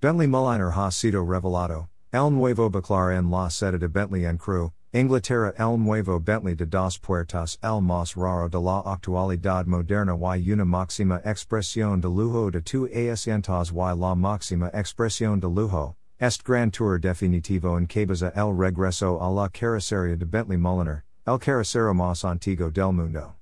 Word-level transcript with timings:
Bentley 0.00 0.28
Mulliner 0.28 0.70
ha 0.70 0.92
sido 0.92 1.24
revelado, 1.26 1.88
el 2.12 2.30
nuevo 2.30 2.70
bacalar 2.70 3.10
en 3.18 3.32
la 3.32 3.50
sede 3.50 3.80
de 3.80 3.88
Bentley 3.88 4.26
en 4.26 4.38
Crewe, 4.38 4.72
Inglaterra 4.94 5.52
el 5.58 5.76
nuevo 5.76 6.20
Bentley 6.20 6.54
de 6.54 6.66
dos 6.66 6.96
puertas 6.98 7.58
el 7.64 7.80
más 7.80 8.14
raro 8.14 8.48
de 8.48 8.60
la 8.60 8.80
actualidad 8.86 9.66
moderna 9.66 10.14
y 10.36 10.52
una 10.52 10.64
máxima 10.64 11.20
expresión 11.24 12.00
de 12.00 12.08
lujo 12.08 12.48
de 12.48 12.60
tu 12.60 12.86
asientos 12.86 13.72
y 13.72 13.74
la 13.74 14.14
máxima 14.14 14.70
expresión 14.72 15.40
de 15.40 15.48
lujo, 15.48 15.96
est 16.20 16.44
grand 16.44 16.72
tour 16.72 17.00
definitivo 17.00 17.76
en 17.76 17.88
cabeza 17.88 18.32
el 18.36 18.56
regreso 18.56 19.18
a 19.20 19.28
la 19.28 19.48
carrocería 19.48 20.16
de 20.16 20.24
Bentley 20.24 20.58
Mulliner, 20.58 21.02
el 21.26 21.40
carrocero 21.40 21.92
más 21.92 22.24
antiguo 22.24 22.70
del 22.70 22.92
mundo. 22.92 23.37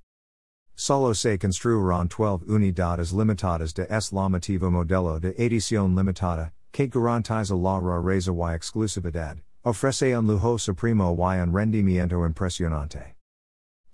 Solo 0.79 1.15
se 1.15 1.39
construirán 1.39 2.07
12 2.09 2.45
unidades 2.49 3.11
limitadas 3.11 3.73
de 3.73 3.87
es 3.89 4.13
motivo 4.13 4.71
modelo 4.71 5.19
de 5.19 5.35
edición 5.39 5.95
limitada, 5.97 6.53
que 6.71 6.87
garantiza 6.87 7.55
la 7.55 7.81
rareza 7.81 8.31
y 8.31 8.55
exclusividad, 8.55 9.39
ofrece 9.65 10.15
un 10.15 10.27
lujo 10.27 10.59
supremo 10.59 11.17
y 11.17 11.41
un 11.41 11.55
rendimiento 11.55 12.27
impresionante. 12.27 13.17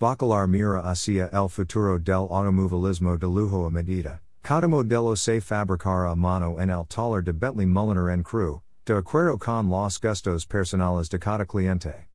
Bacalar 0.01 0.49
mira 0.49 0.81
hacia 0.81 1.31
el 1.33 1.49
futuro 1.49 2.01
del 2.01 2.27
automovilismo 2.29 3.17
de 3.17 3.29
lujo 3.29 3.67
a 3.67 3.71
medida, 3.71 4.21
cada 4.43 4.67
modelo 4.67 5.15
se 5.15 5.41
fabricará 5.41 6.11
a 6.11 6.17
mano 6.17 6.59
en 6.59 6.69
el 6.69 6.85
taller 6.89 7.23
de 7.23 7.33
Bentley 7.33 7.65
Mulliner 7.65 8.11
en 8.11 8.25
Crewe, 8.25 8.61
de 8.85 8.95
acuerdo 8.95 9.39
con 9.39 9.71
los 9.71 10.01
gustos 10.01 10.45
personales 10.45 11.09
de 11.09 11.21
cada 11.21 11.47
cliente. 11.47 12.12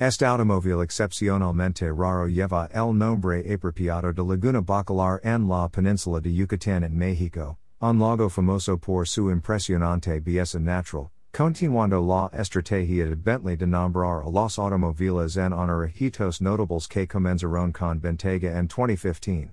Este 0.00 0.26
automóvil 0.26 0.82
excepcionalmente 0.82 1.88
raro 1.92 2.26
lleva 2.26 2.68
el 2.74 2.92
nombre 2.92 3.44
apropiado 3.48 4.12
de 4.12 4.24
Laguna 4.24 4.60
Bacalar 4.60 5.20
en 5.22 5.46
la 5.46 5.68
península 5.68 6.20
de 6.20 6.34
Yucatán 6.34 6.82
en 6.82 6.98
México, 6.98 7.58
un 7.80 8.00
lago 8.00 8.28
famoso 8.28 8.76
por 8.76 9.06
su 9.06 9.30
impresionante 9.30 10.18
belleza 10.18 10.58
natural, 10.58 11.12
continuando 11.32 12.00
la 12.00 12.28
estrategia 12.36 13.08
de 13.08 13.14
Bentley 13.14 13.54
de 13.54 13.68
nombrar 13.68 14.24
a 14.24 14.28
los 14.28 14.58
automóviles 14.58 15.36
en 15.36 15.52
honor 15.52 15.84
a 15.84 15.88
hitos 15.88 16.40
notables 16.40 16.88
que 16.88 17.06
comenzaron 17.06 17.72
con 17.72 18.00
Bentayga 18.00 18.58
en 18.58 18.66
2015. 18.66 19.52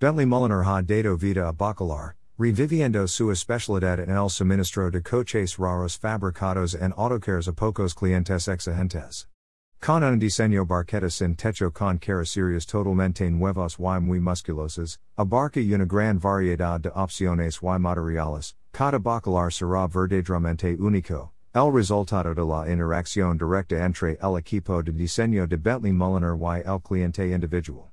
Bentley 0.00 0.24
Mulliner 0.24 0.64
ha 0.64 0.80
dado 0.80 1.18
vida 1.18 1.46
a 1.46 1.52
Bacalar, 1.52 2.14
reviviendo 2.38 3.06
su 3.06 3.30
especialidad 3.30 4.00
en 4.00 4.16
el 4.16 4.30
suministro 4.30 4.90
de 4.90 5.02
coches 5.02 5.58
raros 5.58 5.98
fabricados 5.98 6.74
en 6.74 6.94
autocares 6.96 7.46
a 7.46 7.52
pocos 7.52 7.92
clientes 7.92 8.48
exigentes. 8.48 9.26
Con 9.82 10.02
un 10.04 10.18
diseño 10.18 10.66
barqueta 10.66 11.10
sin 11.10 11.36
techo 11.36 11.70
con 11.72 11.98
carrocerías 11.98 12.66
totalmente 12.66 13.30
nuevas 13.30 13.78
y 13.78 14.00
muy 14.00 14.20
musculosas, 14.20 14.98
abarca 15.16 15.58
una 15.58 15.86
gran 15.86 16.18
variedad 16.18 16.78
de 16.78 16.90
opciones 16.90 17.60
y 17.62 17.78
materiales, 17.78 18.54
cada 18.72 18.98
bacalar 18.98 19.50
será 19.50 19.88
verdaderamente 19.88 20.76
único, 20.78 21.32
el 21.54 21.72
resultado 21.72 22.34
de 22.34 22.44
la 22.44 22.70
interacción 22.70 23.38
directa 23.38 23.82
entre 23.82 24.18
el 24.20 24.36
equipo 24.36 24.82
de 24.82 24.92
diseño 24.92 25.46
de 25.46 25.56
Bentley 25.56 25.94
Mulliner 25.94 26.36
y 26.36 26.68
el 26.68 26.80
cliente 26.82 27.32
individual. 27.32 27.90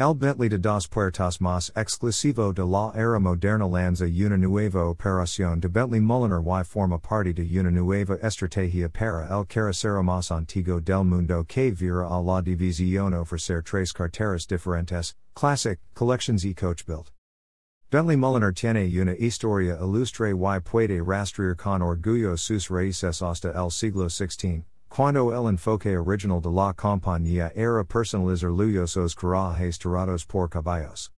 El 0.00 0.14
Bentley 0.14 0.48
de 0.48 0.58
dos 0.58 0.86
puertas 0.86 1.40
más 1.40 1.72
exclusivo 1.74 2.52
de 2.52 2.64
la 2.64 2.92
era 2.94 3.18
moderna 3.18 3.66
lanza 3.66 4.04
una 4.04 4.36
nueva 4.36 4.84
operación 4.84 5.58
de 5.58 5.66
Bentley 5.66 5.98
Mulliner 5.98 6.40
y 6.40 6.64
forma 6.64 6.98
parte 6.98 7.34
de 7.34 7.58
una 7.58 7.72
nueva 7.72 8.16
estrategia 8.22 8.88
para 8.88 9.26
el 9.28 9.44
carrocero 9.44 10.00
más 10.04 10.30
antiguo 10.30 10.80
del 10.80 11.02
mundo 11.02 11.42
que 11.42 11.72
vira 11.72 12.06
a 12.06 12.22
la 12.22 12.40
división 12.40 13.12
ofrecer 13.12 13.64
tres 13.64 13.92
carteras 13.92 14.46
diferentes, 14.46 15.16
Classic, 15.34 15.80
Collections 15.94 16.44
y 16.44 16.54
Coach 16.54 16.84
Built. 16.86 17.10
Bentley 17.90 18.16
Mulliner 18.16 18.52
tiene 18.52 18.86
una 19.00 19.16
historia 19.16 19.78
ilustre 19.80 20.30
y 20.30 20.60
puede 20.60 21.02
rastrear 21.02 21.56
con 21.56 21.82
orgullo 21.82 22.36
sus 22.36 22.70
raíces 22.70 23.20
hasta 23.20 23.50
el 23.50 23.72
siglo 23.72 24.08
XVI, 24.08 24.62
Cuando 24.88 25.32
el 25.32 25.48
enfoque 25.48 25.96
original 25.96 26.40
de 26.40 26.50
la 26.50 26.72
compañía 26.72 27.52
era 27.54 27.84
personalizar 27.84 28.50
lujosos 28.50 29.14
carruajes 29.14 29.78
tirados 29.78 30.26
por 30.26 30.48
caballos. 30.48 31.10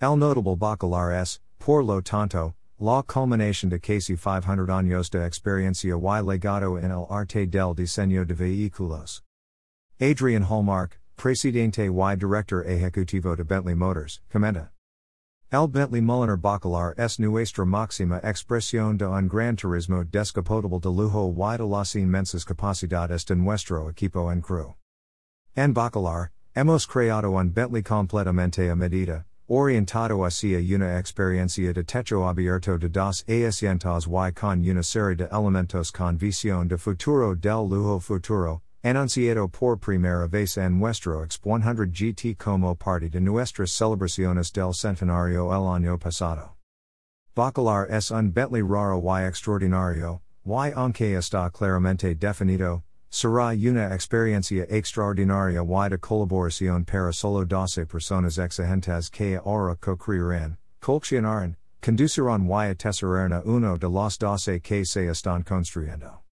El 0.00 0.18
notable 0.18 0.56
bacalar 0.56 1.12
es, 1.12 1.40
por 1.58 1.82
lo 1.82 2.02
tanto, 2.02 2.54
la 2.78 3.02
culminación 3.02 3.70
de 3.70 3.80
casi 3.80 4.16
500 4.16 4.68
años 4.68 5.10
de 5.10 5.24
experiencia 5.24 5.96
y 5.96 6.22
legado 6.22 6.78
en 6.78 6.90
el 6.90 7.06
arte 7.08 7.46
del 7.46 7.74
diseño 7.74 8.24
de 8.26 8.34
vehículos. 8.34 9.22
Adrian 9.98 10.44
Hallmark, 10.44 11.00
presidente 11.16 11.86
y 11.86 12.16
director 12.16 12.64
ejecutivo 12.66 13.36
de 13.36 13.44
Bentley 13.44 13.74
Motors, 13.74 14.20
comenta. 14.30 14.73
El 15.54 15.68
Bentley 15.68 16.00
Mulliner 16.00 16.36
Bacalar 16.36 16.94
es 16.98 17.20
nuestra 17.20 17.64
máxima 17.64 18.18
expresión 18.24 18.98
de 18.98 19.06
un 19.06 19.28
gran 19.28 19.54
turismo 19.54 20.02
descapotable 20.02 20.80
de 20.80 20.90
lujo 20.90 21.32
y 21.32 21.56
de 21.56 21.64
las 21.64 21.94
inmensas 21.94 22.44
capacidades 22.44 23.24
de 23.24 23.36
nuestro 23.36 23.88
equipo 23.88 24.32
en 24.32 24.42
Crewe. 24.42 24.74
En 25.54 25.72
Bacalar, 25.72 26.32
hemos 26.56 26.88
creado 26.88 27.30
un 27.30 27.52
Bentley 27.52 27.84
completamente 27.84 28.68
a 28.68 28.74
medida, 28.74 29.26
orientado 29.46 30.24
hacia 30.24 30.58
una 30.58 30.98
experiencia 30.98 31.72
de 31.72 31.84
techo 31.84 32.26
abierto 32.26 32.76
de 32.76 32.88
dos 32.88 33.24
asientos 33.28 34.08
y 34.08 34.32
con 34.32 34.68
una 34.68 34.82
serie 34.82 35.14
de 35.14 35.28
elementos 35.30 35.92
con 35.92 36.18
visión 36.18 36.66
de 36.66 36.76
futuro 36.76 37.36
del 37.36 37.68
lujo 37.68 38.00
futuro, 38.00 38.60
Anunciado 38.86 39.48
por 39.48 39.78
primera 39.78 40.28
vez 40.28 40.58
en 40.58 40.78
nuestro 40.78 41.24
X100 41.24 41.90
GT 41.90 42.36
como 42.36 42.74
parte 42.74 43.08
de 43.08 43.18
nuestras 43.18 43.72
celebraciones 43.72 44.52
del 44.52 44.74
centenario 44.74 45.50
el 45.54 45.66
año 45.74 45.98
pasado. 45.98 46.58
Bacalar 47.34 47.90
es 47.90 48.10
un 48.10 48.30
Bentley 48.30 48.60
raro 48.60 49.00
y 49.00 49.26
extraordinario, 49.26 50.20
y 50.44 50.70
aunque 50.76 51.16
está 51.16 51.50
claramente 51.50 52.14
definido, 52.14 52.82
será 53.08 53.54
una 53.54 53.94
experiencia 53.94 54.66
extraordinaria 54.68 55.62
y 55.62 55.88
de 55.88 55.98
colaboración 55.98 56.84
para 56.84 57.10
solo 57.10 57.46
12 57.46 57.86
personas 57.86 58.36
exigentes 58.36 59.08
que 59.08 59.38
ahora 59.38 59.76
co-crearán, 59.76 60.58
conducirán 61.80 62.46
y 62.46 62.68
atesarán 62.68 63.40
uno 63.46 63.78
de 63.78 63.88
los 63.88 64.18
12 64.18 64.60
que 64.60 64.84
se 64.84 65.08
están 65.08 65.42
construyendo. 65.42 66.23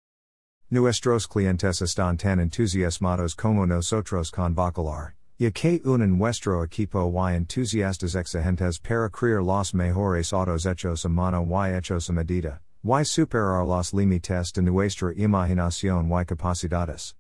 Nuestros 0.72 1.26
clientes 1.26 1.82
están 1.82 2.16
tan 2.16 2.40
entusiasmados 2.40 3.36
como 3.36 3.66
nosotros 3.66 4.30
con 4.30 4.54
Bacalar, 4.54 5.14
y 5.38 5.50
que 5.50 5.82
unen 5.84 6.16
nuestro 6.16 6.64
equipo 6.64 7.12
y 7.12 7.34
entusiastas 7.34 8.14
exigentes 8.14 8.78
para 8.78 9.10
crear 9.10 9.42
los 9.42 9.74
mejores 9.74 10.32
autos 10.32 10.64
hechos 10.64 11.04
a 11.04 11.10
mano 11.10 11.46
y 11.46 11.76
hechos 11.76 12.08
a 12.08 12.14
medida, 12.14 12.62
y 12.82 13.04
superar 13.04 13.66
los 13.66 13.92
límites 13.92 14.50
de 14.54 14.62
nuestra 14.62 15.12
imaginación 15.14 16.10
y 16.10 16.24
capacidades. 16.24 17.16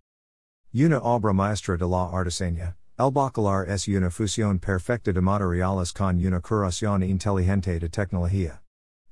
Una 0.72 1.00
obra 1.00 1.34
maestra 1.34 1.76
de 1.76 1.86
la 1.86 2.08
artesanía, 2.10 2.76
el 2.98 3.10
Bacalar 3.10 3.68
es 3.68 3.86
una 3.86 4.08
fusión 4.08 4.60
perfecta 4.60 5.12
de 5.12 5.20
materiales 5.20 5.92
con 5.92 6.16
una 6.24 6.40
curación 6.40 7.02
inteligente 7.02 7.78
de 7.78 7.90
tecnología. 7.90 8.61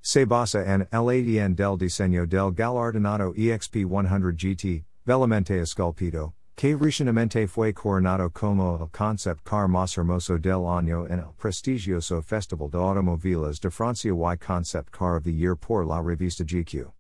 Se 0.03 0.25
basa 0.25 0.65
en 0.65 0.89
el 0.91 1.09
ADN 1.09 1.55
del 1.55 1.77
diseño 1.77 2.27
del 2.27 2.53
galardonado 2.53 3.35
EXP 3.37 3.87
100 3.87 4.35
GT, 4.35 4.85
bellamente 5.05 5.61
esculpido, 5.61 6.33
que 6.57 6.75
recientemente 6.75 7.47
fue 7.47 7.75
coronado 7.75 8.31
como 8.31 8.79
el 8.83 8.89
concept 8.91 9.45
car 9.45 9.69
más 9.69 9.99
hermoso 9.99 10.39
del 10.39 10.67
año 10.67 11.07
en 11.07 11.19
el 11.19 11.35
prestigioso 11.37 12.23
Festival 12.23 12.71
de 12.71 12.79
Automoviles 12.79 13.61
de 13.61 13.71
Francia 13.71 14.11
y 14.11 14.37
Concept 14.39 14.91
Car 14.91 15.17
of 15.17 15.25
the 15.25 15.33
Year 15.33 15.55
por 15.55 15.85
la 15.85 16.01
revista 16.01 16.45
GQ. 16.45 16.93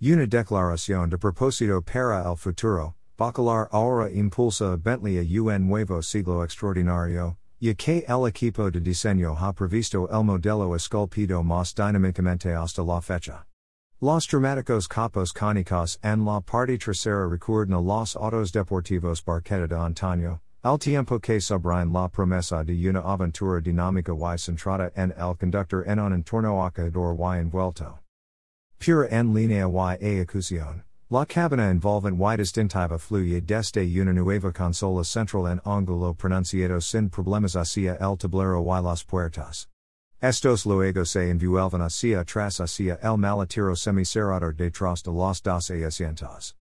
Una 0.00 0.26
declaración 0.26 1.08
de 1.10 1.16
propósito 1.16 1.80
para 1.80 2.30
el 2.30 2.36
futuro, 2.36 2.94
Bacalar 3.18 3.68
ahora 3.72 4.08
impulsa 4.10 4.74
a 4.74 4.76
Bentley 4.76 5.18
a 5.18 5.42
un 5.42 5.66
nuevo 5.66 6.00
siglo 6.02 6.44
extraordinario, 6.44 7.36
Ya 7.60 7.74
que 7.74 8.04
el 8.06 8.24
equipo 8.26 8.70
de 8.70 8.80
diseño 8.80 9.34
ha 9.36 9.52
previsto 9.52 10.08
el 10.10 10.22
modelo 10.22 10.76
esculpido 10.76 11.42
más 11.42 11.74
dinámicamente 11.74 12.54
hasta 12.54 12.84
la 12.84 13.00
fecha. 13.00 13.44
Los 14.00 14.28
dramáticos 14.28 14.86
capos 14.86 15.32
cónicos 15.32 15.98
en 16.04 16.24
la 16.24 16.40
parte 16.40 16.78
trasera 16.78 17.28
recuerdan 17.28 17.84
los 17.84 18.14
autos 18.14 18.52
deportivos 18.52 19.24
barqueta 19.24 19.66
de 19.66 19.74
antaño, 19.74 20.40
al 20.62 20.78
tiempo 20.78 21.18
que 21.18 21.40
subrayan 21.40 21.92
la 21.92 22.08
promesa 22.08 22.64
de 22.64 22.88
una 22.88 23.00
aventura 23.00 23.60
dinámica 23.60 24.12
y 24.12 24.38
centrada 24.38 24.92
en 24.94 25.12
el 25.18 25.34
conductor 25.36 25.82
en 25.84 25.98
un 25.98 26.12
entorno 26.12 26.64
acogedor 26.64 27.16
y 27.18 27.40
envuelto. 27.40 27.98
Pura 28.78 29.08
en 29.10 29.34
línea 29.34 29.66
y 30.00 30.06
ejecución. 30.06 30.84
La 31.10 31.24
cabina 31.24 31.70
envolvent 31.70 32.18
y 32.18 32.36
distintiva 32.36 33.00
fluye 33.00 33.40
desde 33.40 33.86
una 33.98 34.12
nueva 34.12 34.52
consola 34.52 35.02
central 35.02 35.46
en 35.46 35.58
ángulo 35.64 36.12
pronunciado 36.14 36.82
sin 36.82 37.08
problemas 37.08 37.56
hacia 37.56 37.96
el 37.98 38.18
tablero 38.18 38.62
y 38.62 38.82
las 38.82 39.04
puertas. 39.04 39.68
Estos 40.20 40.66
luego 40.66 41.06
se 41.06 41.30
envuelven 41.30 41.80
hacia 41.80 42.20
atrás 42.20 42.60
hacia 42.60 42.98
el 43.02 43.16
maletero 43.16 43.74
semicerrado 43.74 44.52
detrás 44.52 45.02
de 45.02 45.10
los 45.10 45.42
dos 45.42 45.70
asientos. 45.70 46.54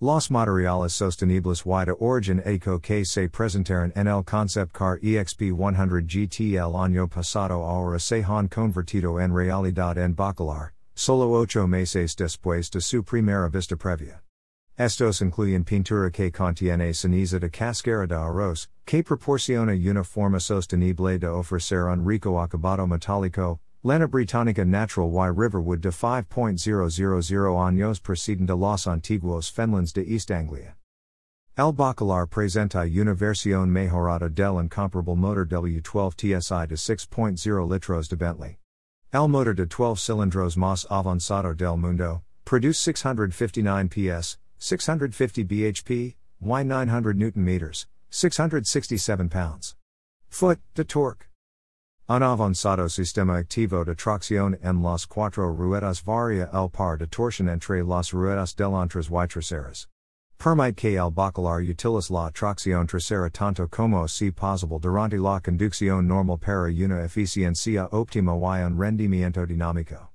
Los 0.00 0.30
materiales 0.30 0.94
sostenibles 0.94 1.66
y 1.66 1.84
de 1.84 1.96
origen 2.00 2.42
eco 2.46 2.80
que 2.80 3.04
se 3.04 3.28
presentaron 3.28 3.92
en 3.94 4.06
el 4.08 4.24
concept 4.24 4.72
car 4.72 4.98
EXP 5.02 5.54
100 5.54 6.06
GT 6.06 6.54
el 6.54 6.76
año 6.76 7.08
pasado 7.08 7.62
ahora 7.62 7.98
se 7.98 8.24
han 8.24 8.48
convertido 8.48 9.20
en 9.20 9.34
realidad 9.34 9.98
en 9.98 10.14
Bacalar, 10.14 10.72
solo 10.96 11.30
ocho 11.30 11.66
meses 11.66 12.16
después 12.16 12.70
de 12.70 12.80
su 12.80 13.02
primera 13.02 13.50
vista 13.50 13.76
previa. 13.76 14.22
Estos 14.78 15.20
incluyen 15.20 15.62
pintura 15.62 16.10
que 16.10 16.32
contiene 16.32 16.94
ceniza 16.94 17.38
de 17.38 17.50
cascara 17.50 18.06
de 18.06 18.14
arroz, 18.14 18.68
que 18.86 19.02
proporciona 19.02 19.74
una 19.74 20.02
forma 20.02 20.40
sostenible 20.40 21.18
de 21.18 21.26
ofrecer 21.26 21.84
un 21.84 22.06
rico 22.06 22.40
acabado 22.40 22.86
metálico, 22.86 23.60
Lana 23.82 24.06
Británica 24.06 24.64
Natural 24.64 25.10
y 25.10 25.30
Riverwood 25.30 25.80
de 25.80 25.90
5.000 25.90 27.66
años 27.66 28.00
precedente 28.00 28.56
los 28.56 28.86
antiguos 28.86 29.50
Fenlands 29.50 29.92
de 29.92 30.02
East 30.02 30.30
Anglia. 30.30 30.76
El 31.58 31.72
Bacalar 31.72 32.26
presenta 32.26 32.86
una 32.86 33.14
versión 33.14 33.70
mejorada 33.70 34.30
del 34.30 34.58
incomparable 34.58 35.14
motor 35.14 35.46
W12 35.46 36.14
TSI 36.16 36.66
de 36.66 36.74
6.0 36.74 37.70
litros 37.70 38.08
de 38.08 38.16
Bentley. 38.16 38.58
El 39.12 39.28
motor 39.28 39.54
de 39.54 39.66
12 39.66 40.00
cilindros 40.00 40.56
más 40.56 40.84
avanzado 40.90 41.54
del 41.54 41.76
mundo, 41.76 42.22
produce 42.44 42.78
659 42.78 43.88
PS, 43.88 44.38
650 44.58 45.44
bhp, 45.44 46.16
y 46.40 46.64
900 46.64 47.14
newton 47.14 47.44
meters, 47.44 47.86
667 48.10 49.28
pounds. 49.30 49.76
Foot, 50.28 50.58
de 50.74 50.84
torque. 50.84 51.26
Un 52.08 52.22
avanzado 52.22 52.88
sistema 52.88 53.38
activo 53.38 53.84
de 53.84 53.94
tracción 53.94 54.58
en 54.62 54.82
las 54.82 55.06
cuatro 55.06 55.54
ruedas 55.54 56.04
varia 56.04 56.48
el 56.52 56.68
par 56.68 56.98
de 56.98 57.06
torsión 57.06 57.48
entre 57.48 57.82
las 57.84 58.12
ruedas 58.12 58.54
delanteras 58.54 59.08
y 59.08 59.26
traseras. 59.28 59.86
Permite 60.38 60.76
que 60.76 60.96
el 60.96 61.10
bacalar 61.10 61.62
utilis 61.62 62.10
la 62.10 62.30
tracción 62.30 62.86
trasera 62.86 63.30
tanto 63.30 63.66
como 63.68 64.06
si 64.06 64.30
posible 64.30 64.78
durante 64.78 65.18
la 65.18 65.40
conducción 65.40 66.06
normal 66.06 66.38
para 66.38 66.70
una 66.70 67.04
eficiencia 67.04 67.88
óptima 67.90 68.32
y 68.32 68.62
un 68.62 68.78
rendimiento 68.78 69.46
dinámico. 69.46 70.10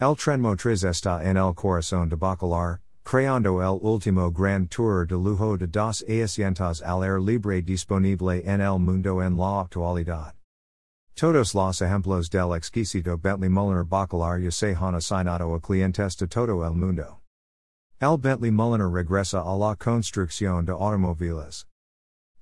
El 0.00 0.16
tren 0.16 0.40
motriz 0.40 0.82
está 0.82 1.22
en 1.22 1.36
el 1.36 1.54
corazón 1.54 2.08
de 2.08 2.16
bacalar, 2.16 2.80
creando 3.04 3.60
el 3.60 3.78
último 3.82 4.30
gran 4.30 4.66
tour 4.66 5.06
de 5.06 5.14
lujo 5.14 5.56
de 5.56 5.66
dos 5.66 6.02
asientos 6.08 6.82
al 6.82 7.02
aire 7.02 7.20
libre 7.20 7.62
disponible 7.62 8.42
en 8.44 8.60
el 8.60 8.78
mundo 8.78 9.22
en 9.22 9.36
la 9.36 9.60
actualidad. 9.60 10.34
Todos 11.14 11.54
los 11.54 11.80
ejemplos 11.82 12.30
del 12.30 12.54
exquisito 12.54 13.16
Bentley 13.18 13.50
Mulliner 13.50 13.84
Bacalar 13.84 14.40
ya 14.40 14.50
se 14.50 14.74
han 14.74 14.94
asignado 14.94 15.54
a 15.54 15.60
clientes 15.60 16.16
de 16.16 16.26
todo 16.26 16.64
el 16.64 16.74
mundo. 16.74 17.19
El 18.02 18.16
Bentley 18.16 18.50
Mulliner 18.50 18.88
regresa 18.88 19.42
a 19.42 19.54
la 19.58 19.76
construcción 19.76 20.64
de 20.64 20.72
automóviles. 20.72 21.66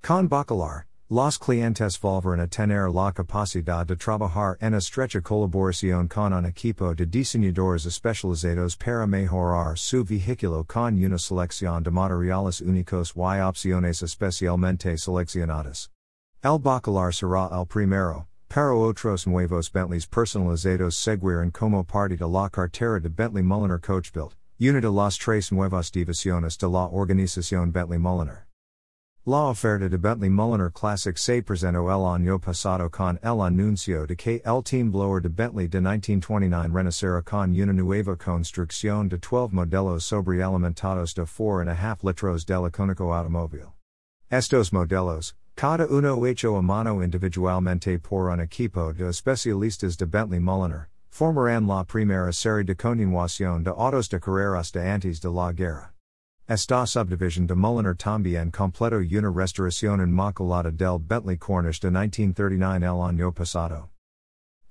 Con 0.01 0.29
Bacalar, 0.29 0.85
los 1.09 1.37
clientes 1.37 1.97
volverán 1.97 2.39
a 2.39 2.47
tener 2.47 2.89
la 2.89 3.11
capacidad 3.11 3.85
de 3.85 3.97
trabajar 3.97 4.55
en 4.61 4.73
estrecha 4.73 5.19
colaboración 5.21 6.07
con 6.07 6.31
un 6.31 6.45
equipo 6.45 6.95
de 6.95 7.05
diseñadores 7.05 7.85
especializados 7.85 8.77
para 8.77 9.05
mejorar 9.05 9.77
su 9.77 10.05
vehículo 10.05 10.63
con 10.63 10.97
una 10.97 11.17
selección 11.17 11.83
de 11.83 11.91
materiales 11.91 12.61
únicos 12.61 13.13
y 13.17 13.41
opciones 13.41 14.01
especialmente 14.01 14.95
seleccionadas. 14.97 15.89
El 16.41 16.57
Bacalar 16.57 17.13
será 17.13 17.49
el 17.51 17.65
primero, 17.65 18.27
Para 18.47 18.73
otros 18.73 19.27
nuevos 19.27 19.69
Bentleys 19.69 20.07
personalizados 20.07 20.95
seguirán 20.95 21.51
como 21.51 21.83
parte 21.83 22.15
de 22.15 22.25
la 22.25 22.49
cartera 22.49 23.01
de 23.01 23.09
Bentley 23.09 23.43
Mulliner 23.43 23.81
Coachbuilt, 23.81 24.38
una 24.61 24.81
de 24.81 24.91
las 24.91 25.17
tres 25.17 25.53
nuevas 25.53 25.89
divisiones 25.89 26.57
de 26.57 26.67
la 26.67 26.89
organización 26.91 27.71
Bentley 27.71 27.97
Mulliner. 27.97 28.45
La 29.25 29.47
oferta 29.51 29.87
de 29.87 29.97
Bentley 29.97 30.29
Mulliner 30.29 30.69
Classic 30.69 31.17
se 31.17 31.41
presentó 31.41 31.89
el 31.89 32.05
año 32.05 32.39
pasado 32.39 32.89
con 32.89 33.17
el 33.23 33.39
anuncio 33.39 34.05
de 34.05 34.17
que 34.17 34.41
el 34.43 34.61
team 34.61 34.91
blower 34.91 35.21
de 35.21 35.29
Bentley 35.29 35.69
de 35.69 35.79
1929 35.79 36.73
renacerá 36.73 37.21
con 37.21 37.53
una 37.53 37.71
nueva 37.71 38.17
construcción 38.17 39.07
de 39.07 39.17
12 39.17 39.53
modelos 39.53 40.03
sobre 40.03 40.39
sobrealimentados 40.39 41.13
de 41.13 41.23
4.5 41.23 42.03
litros 42.03 42.45
del 42.45 42.67
icónico 42.67 43.13
automóvil. 43.13 43.67
Estos 44.29 44.73
modelos, 44.73 45.35
Cada 45.55 45.85
uno 45.87 46.25
hecho 46.25 46.57
a 46.57 46.61
mano 46.61 47.01
individualmente 47.01 47.97
por 47.99 48.29
un 48.29 48.41
equipo 48.41 48.93
de 48.93 49.07
especialistas 49.09 49.97
de 49.97 50.05
Bentley 50.05 50.39
Mulliner, 50.41 50.89
formarán 51.09 51.67
la 51.67 51.83
primera 51.83 52.31
serie 52.31 52.63
de 52.63 52.75
continuación 52.75 53.63
de 53.63 53.71
autos 53.71 54.09
de 54.09 54.19
carreras 54.19 54.71
de 54.71 54.81
antes 54.81 55.19
de 55.19 55.29
la 55.29 55.51
guerra. 55.51 55.93
Esta 56.47 56.87
subdivision 56.87 57.45
de 57.45 57.53
Mulliner 57.53 57.95
también 57.95 58.51
completó 58.51 58.97
una 58.97 59.29
restauración 59.29 60.01
inmaculada 60.01 60.71
del 60.71 60.97
Bentley 60.97 61.37
Corniche 61.37 61.79
de 61.79 61.91
1939 61.91 62.85
el 62.85 63.01
año 63.03 63.31
pasado. 63.31 63.89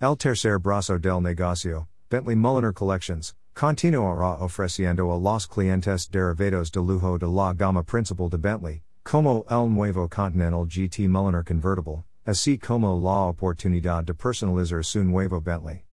El 0.00 0.16
tercer 0.16 0.58
brazo 0.58 0.98
del 0.98 1.20
negocio, 1.20 1.86
Bentley 2.10 2.34
Mulliner 2.34 2.72
Collections, 2.72 3.34
continuará 3.54 4.40
ofreciendo 4.40 5.12
a 5.12 5.18
los 5.18 5.46
clientes 5.46 6.08
derivados 6.10 6.70
de 6.72 6.80
lujo 6.80 7.18
de 7.18 7.26
la 7.26 7.52
gama 7.52 7.82
principal 7.82 8.28
de 8.28 8.38
Bentley, 8.38 8.82
como 9.04 9.44
el 9.48 9.68
nuevo 9.68 10.08
Continental 10.08 10.66
GT 10.66 11.08
Mulliner 11.08 11.44
convertible, 11.44 12.04
así 12.26 12.58
como 12.58 13.00
la 13.00 13.30
oportunidad 13.30 14.04
de 14.04 14.14
personalizar 14.14 14.84
su 14.84 15.02
nuevo 15.04 15.40
Bentley. 15.40 15.87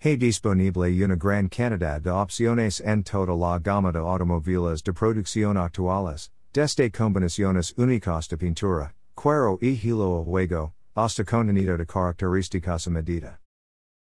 Hay 0.00 0.16
disponible 0.16 1.04
una 1.04 1.16
gran 1.16 1.48
cantidad 1.48 2.00
de 2.00 2.10
opciones 2.10 2.80
en 2.80 3.02
toda 3.02 3.34
la 3.34 3.58
gama 3.58 3.90
de 3.90 3.98
automóviles 3.98 4.80
de 4.84 4.92
producción 4.92 5.56
actuales, 5.56 6.30
desde 6.52 6.88
combinaciones 6.92 7.74
únicas 7.76 8.28
de 8.28 8.36
pintura, 8.36 8.94
cuero 9.16 9.58
y 9.60 9.74
hilo 9.74 10.20
a 10.20 10.24
juego, 10.24 10.72
hasta 10.94 11.24
contenido 11.24 11.76
de 11.76 11.84
características 11.84 12.86
a 12.86 12.90
medida. 12.90 13.40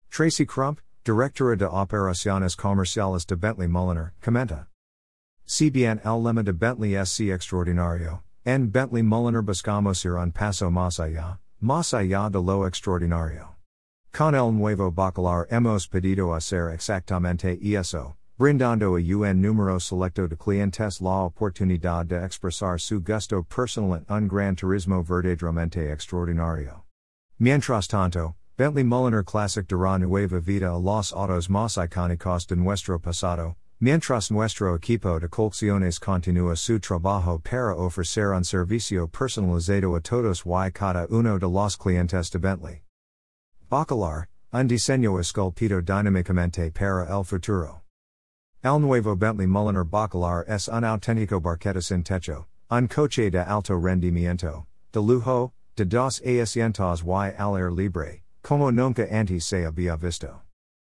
Tracy 0.09 0.45
Crump, 0.45 0.79
directora 1.03 1.57
de 1.57 1.65
operaciones 1.65 2.55
comerciales 2.55 3.25
de 3.25 3.35
Bentley 3.35 3.67
Mulliner, 3.67 4.13
comenta. 4.21 4.67
CBN 5.45 5.99
el 6.05 6.23
lema 6.23 6.41
de 6.41 6.53
Bentley 6.53 6.95
SC 6.95 7.33
Extraordinario, 7.33 8.23
En 8.45 8.71
Bentley 8.71 9.03
Mulliner 9.03 9.41
buscamos 9.41 10.05
ir 10.05 10.15
un 10.15 10.31
paso 10.31 10.71
más 10.71 11.01
allá, 11.01 11.39
más 11.59 11.93
allá 11.93 12.29
de 12.29 12.41
lo 12.41 12.65
extraordinario. 12.65 13.57
Con 14.13 14.35
el 14.35 14.51
nuevo 14.51 14.91
bacalar 14.91 15.47
hemos 15.49 15.87
pedido 15.87 16.35
hacer 16.35 16.69
exactamente 16.69 17.57
eso, 17.61 18.17
brindando 18.37 18.97
a 18.97 18.99
un 18.99 19.41
número 19.41 19.79
selecto 19.79 20.27
de 20.27 20.35
clientes 20.35 20.99
la 20.99 21.29
oportunidad 21.29 22.05
de 22.05 22.17
expresar 22.17 22.77
su 22.77 22.99
gusto 22.99 23.41
personal 23.41 24.03
en 24.09 24.23
un 24.23 24.27
gran 24.27 24.55
turismo 24.57 25.01
verdaderamente 25.01 25.89
extraordinario. 25.89 26.83
Mientras 27.39 27.87
tanto, 27.87 28.35
Bentley 28.57 28.83
Mulliner 28.83 29.23
Classic 29.23 29.65
dará 29.65 29.97
nueva 29.97 30.41
vida 30.41 30.67
a 30.67 30.77
los 30.77 31.13
autos 31.13 31.49
más 31.49 31.77
icónicos 31.77 32.45
de 32.47 32.57
nuestro 32.57 32.99
pasado, 32.99 33.55
Mientras 33.79 34.29
nuestro 34.29 34.75
equipo 34.75 35.19
de 35.19 35.27
colecciones 35.27 35.99
continúa 35.99 36.55
su 36.55 36.79
trabajo 36.79 37.39
para 37.39 37.73
ofrecer 37.73 38.31
un 38.31 38.43
servicio 38.43 39.07
personalizado 39.07 39.95
a 39.95 40.01
todos 40.01 40.45
y 40.45 40.71
cada 40.71 41.07
uno 41.09 41.39
de 41.39 41.47
los 41.47 41.77
clientes 41.77 42.29
de 42.29 42.37
Bentley. 42.37 42.83
Bacalar, 43.71 44.27
un 44.51 44.67
diseño 44.67 45.17
esculpido 45.17 45.81
dinámicamente 45.81 46.73
para 46.73 47.07
el 47.07 47.23
futuro. 47.23 47.79
El 48.61 48.81
nuevo 48.81 49.15
Bentley 49.15 49.47
Mulliner 49.47 49.85
Bacalar 49.85 50.43
es 50.45 50.67
un 50.67 50.83
auténtico 50.83 51.39
barqueta 51.39 51.81
sin 51.81 52.03
techo, 52.03 52.47
un 52.69 52.89
coche 52.89 53.31
de 53.31 53.39
alto 53.39 53.77
rendimiento, 53.81 54.65
de 54.91 54.99
lujo, 54.99 55.53
de 55.77 55.85
dos 55.85 56.19
asientos 56.19 57.01
y 57.05 57.33
al 57.39 57.55
aire 57.55 57.71
libre, 57.71 58.23
como 58.43 58.71
nunca 58.71 59.07
antes 59.09 59.45
se 59.45 59.65
había 59.65 59.95
visto. 59.95 60.41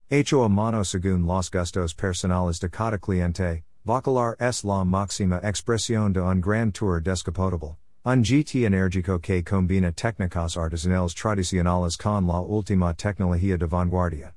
Hecho 0.09 0.43
a 0.43 0.49
mano 0.49 0.83
según 0.83 1.27
los 1.27 1.51
gustos 1.51 1.93
personales 1.93 2.61
de 2.61 2.71
cada 2.71 2.97
cliente, 2.97 3.63
Bacalar 3.85 4.37
es 4.41 4.65
la 4.65 4.87
máxima 4.87 5.39
expresión 5.43 6.15
de 6.15 6.23
un 6.23 6.41
gran 6.41 6.73
tour 6.73 7.03
descapotable, 7.03 7.77
un 8.03 8.23
GT 8.23 8.65
enérgico 8.65 9.21
que 9.21 9.43
combina 9.43 9.93
técnicas 9.93 10.57
artesanales 10.57 11.15
tradicionales 11.15 11.99
con 11.99 12.27
la 12.27 12.41
última 12.41 12.95
tecnología 12.95 13.59
de 13.59 13.67
vanguardia. 13.67 14.33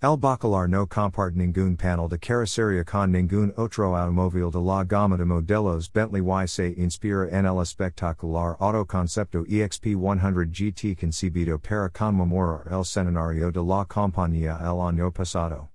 El 0.00 0.16
Bacalar 0.16 0.68
no 0.68 0.86
comparte 0.86 1.34
ningún 1.34 1.76
panel 1.76 2.08
de 2.08 2.16
carrocería 2.16 2.84
con 2.84 3.10
ningún 3.10 3.52
otro 3.56 3.96
automóvil 3.96 4.52
de 4.52 4.60
la 4.60 4.84
gama 4.84 5.16
de 5.16 5.24
modelos 5.24 5.88
Bentley 5.92 6.22
y 6.22 6.46
se 6.46 6.74
inspira 6.76 7.28
en 7.28 7.44
el 7.44 7.60
espectacular 7.60 8.56
autoconcepto 8.60 9.44
EXP 9.48 9.96
100 9.96 10.52
GT 10.52 10.96
concebido 10.96 11.58
para 11.58 11.88
conmemorar 11.88 12.68
el 12.70 12.84
centenario 12.84 13.50
de 13.50 13.64
la 13.64 13.84
compañía 13.84 14.58
el 14.60 14.80
año 14.80 15.10
pasado. 15.10 15.70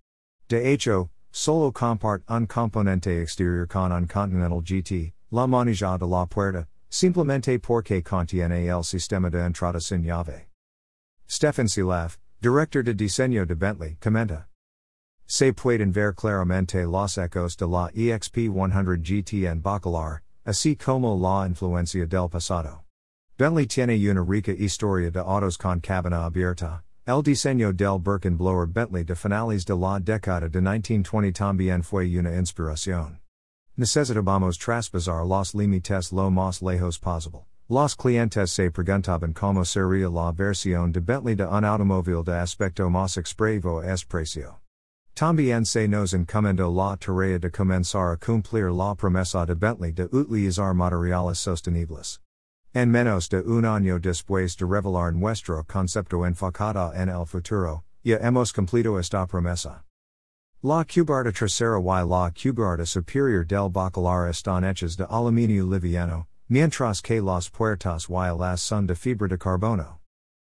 De 0.48 0.72
hecho, 0.72 1.10
solo 1.32 1.74
comparte 1.74 2.24
un 2.30 2.46
componente 2.48 3.22
exterior 3.22 3.68
con 3.68 3.92
un 3.92 4.08
Continental 4.08 4.62
GT, 4.62 5.14
la 5.32 5.46
manija 5.46 5.98
de 5.98 6.08
la 6.08 6.26
puerta, 6.26 6.68
simplemente 6.92 7.58
porque 7.58 8.04
contiene 8.04 8.68
el 8.68 8.84
sistema 8.84 9.30
de 9.30 9.40
entrada 9.40 9.80
sin 9.80 10.04
llave. 10.04 10.50
Stefan 11.28 11.68
Sielaff, 11.68 12.18
Director 12.42 12.84
de 12.84 12.94
Diseño 12.94 13.48
de 13.48 13.56
Bentley, 13.56 13.98
comenta. 14.02 14.48
Se 15.26 15.54
pueden 15.54 15.94
ver 15.94 16.14
claramente 16.14 16.86
los 16.86 17.18
ecos 17.18 17.56
de 17.56 17.66
la 17.66 17.90
EXP 17.96 18.52
100 18.52 19.02
GT 19.02 19.46
en 19.50 19.62
Bacalar, 19.62 20.22
así 20.46 20.76
como 20.76 21.16
la 21.16 21.48
influencia 21.48 22.06
del 22.06 22.28
pasado. 22.28 22.84
Bentley 23.38 23.66
tiene 23.66 23.96
una 24.12 24.22
rica 24.22 24.52
historia 24.52 25.10
de 25.10 25.22
autos 25.22 25.58
con 25.58 25.80
cabina 25.80 26.26
abierta, 26.26 26.84
El 27.08 27.24
diseño 27.24 27.72
del 27.72 28.00
Birkin 28.00 28.38
Blower 28.38 28.68
Bentley 28.68 29.04
de 29.04 29.16
finales 29.16 29.66
de 29.66 29.76
la 29.76 30.00
década 30.00 30.50
de 30.50 30.62
1920 30.62 31.32
también 31.32 31.82
fue 31.82 32.06
una 32.20 32.36
inspiración. 32.36 33.21
Necesitábamos 33.82 34.60
traspasar 34.60 35.26
los 35.26 35.56
límites 35.56 36.14
lo 36.14 36.30
más 36.30 36.62
lejos 36.62 37.00
posible. 37.00 37.48
Los 37.68 37.96
clientes 37.96 38.52
se 38.52 38.70
preguntaban 38.70 39.34
cómo 39.34 39.66
sería 39.66 40.08
la 40.08 40.32
versión 40.32 40.92
de 40.92 41.00
Bentley 41.00 41.34
de 41.34 41.48
un 41.48 41.66
automóvil 41.66 42.24
de 42.24 42.40
aspecto 42.40 42.92
más 42.92 43.18
expresivo 43.18 43.82
es 43.82 44.06
precio. 44.06 44.60
También 45.16 45.66
se 45.66 45.88
nos 45.88 46.14
encomendó 46.14 46.70
la 46.70 46.96
tarea 46.96 47.40
de 47.40 47.50
comenzar 47.50 48.12
a 48.12 48.18
cumplir 48.18 48.70
la 48.72 48.94
promesa 48.94 49.48
de 49.48 49.56
Bentley 49.56 49.94
de 49.94 50.08
utilizar 50.12 50.76
materiales 50.76 51.40
sostenibles. 51.40 52.20
En 52.76 52.92
menos 52.92 53.30
de 53.30 53.42
un 53.42 53.66
año 53.66 54.00
después 54.00 54.56
de 54.58 54.68
revelar 54.68 55.12
nuestro 55.16 55.64
concepto 55.64 56.24
enfocado 56.24 56.94
en 56.94 57.10
el 57.10 57.26
futuro, 57.26 57.84
ya 58.04 58.20
hemos 58.22 58.54
cumplido 58.54 59.00
esta 59.00 59.26
promesa. 59.26 59.84
La 60.64 60.84
Cubarta 60.84 61.32
trasera 61.32 61.80
y 61.82 62.06
la 62.06 62.30
Cubarta 62.30 62.86
superior 62.86 63.44
del 63.44 63.68
bacalar 63.68 64.30
están 64.30 64.64
hechas 64.64 64.96
de 64.96 65.08
aluminio 65.10 65.66
liviano, 65.66 66.28
mientras 66.50 67.02
que 67.02 67.20
las 67.20 67.50
puertas 67.50 68.08
y 68.08 68.38
las 68.38 68.62
son 68.62 68.86
de 68.86 68.94
fibra 68.94 69.28
de 69.28 69.40
carbono. 69.40 69.98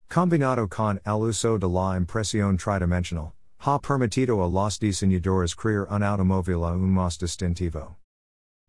Combinado 0.09 0.67
con 0.67 0.99
el 1.05 1.21
uso 1.21 1.59
de 1.59 1.67
la 1.67 1.95
impresión 1.95 2.57
tridimensional, 2.57 3.33
ha 3.59 3.77
permitido 3.77 4.43
a 4.43 4.49
los 4.49 4.79
diseñadores 4.79 5.55
crear 5.55 5.85
un 5.87 6.01
automóvil 6.01 6.63
aún 6.63 6.89
más 6.89 7.19
distintivo. 7.19 7.97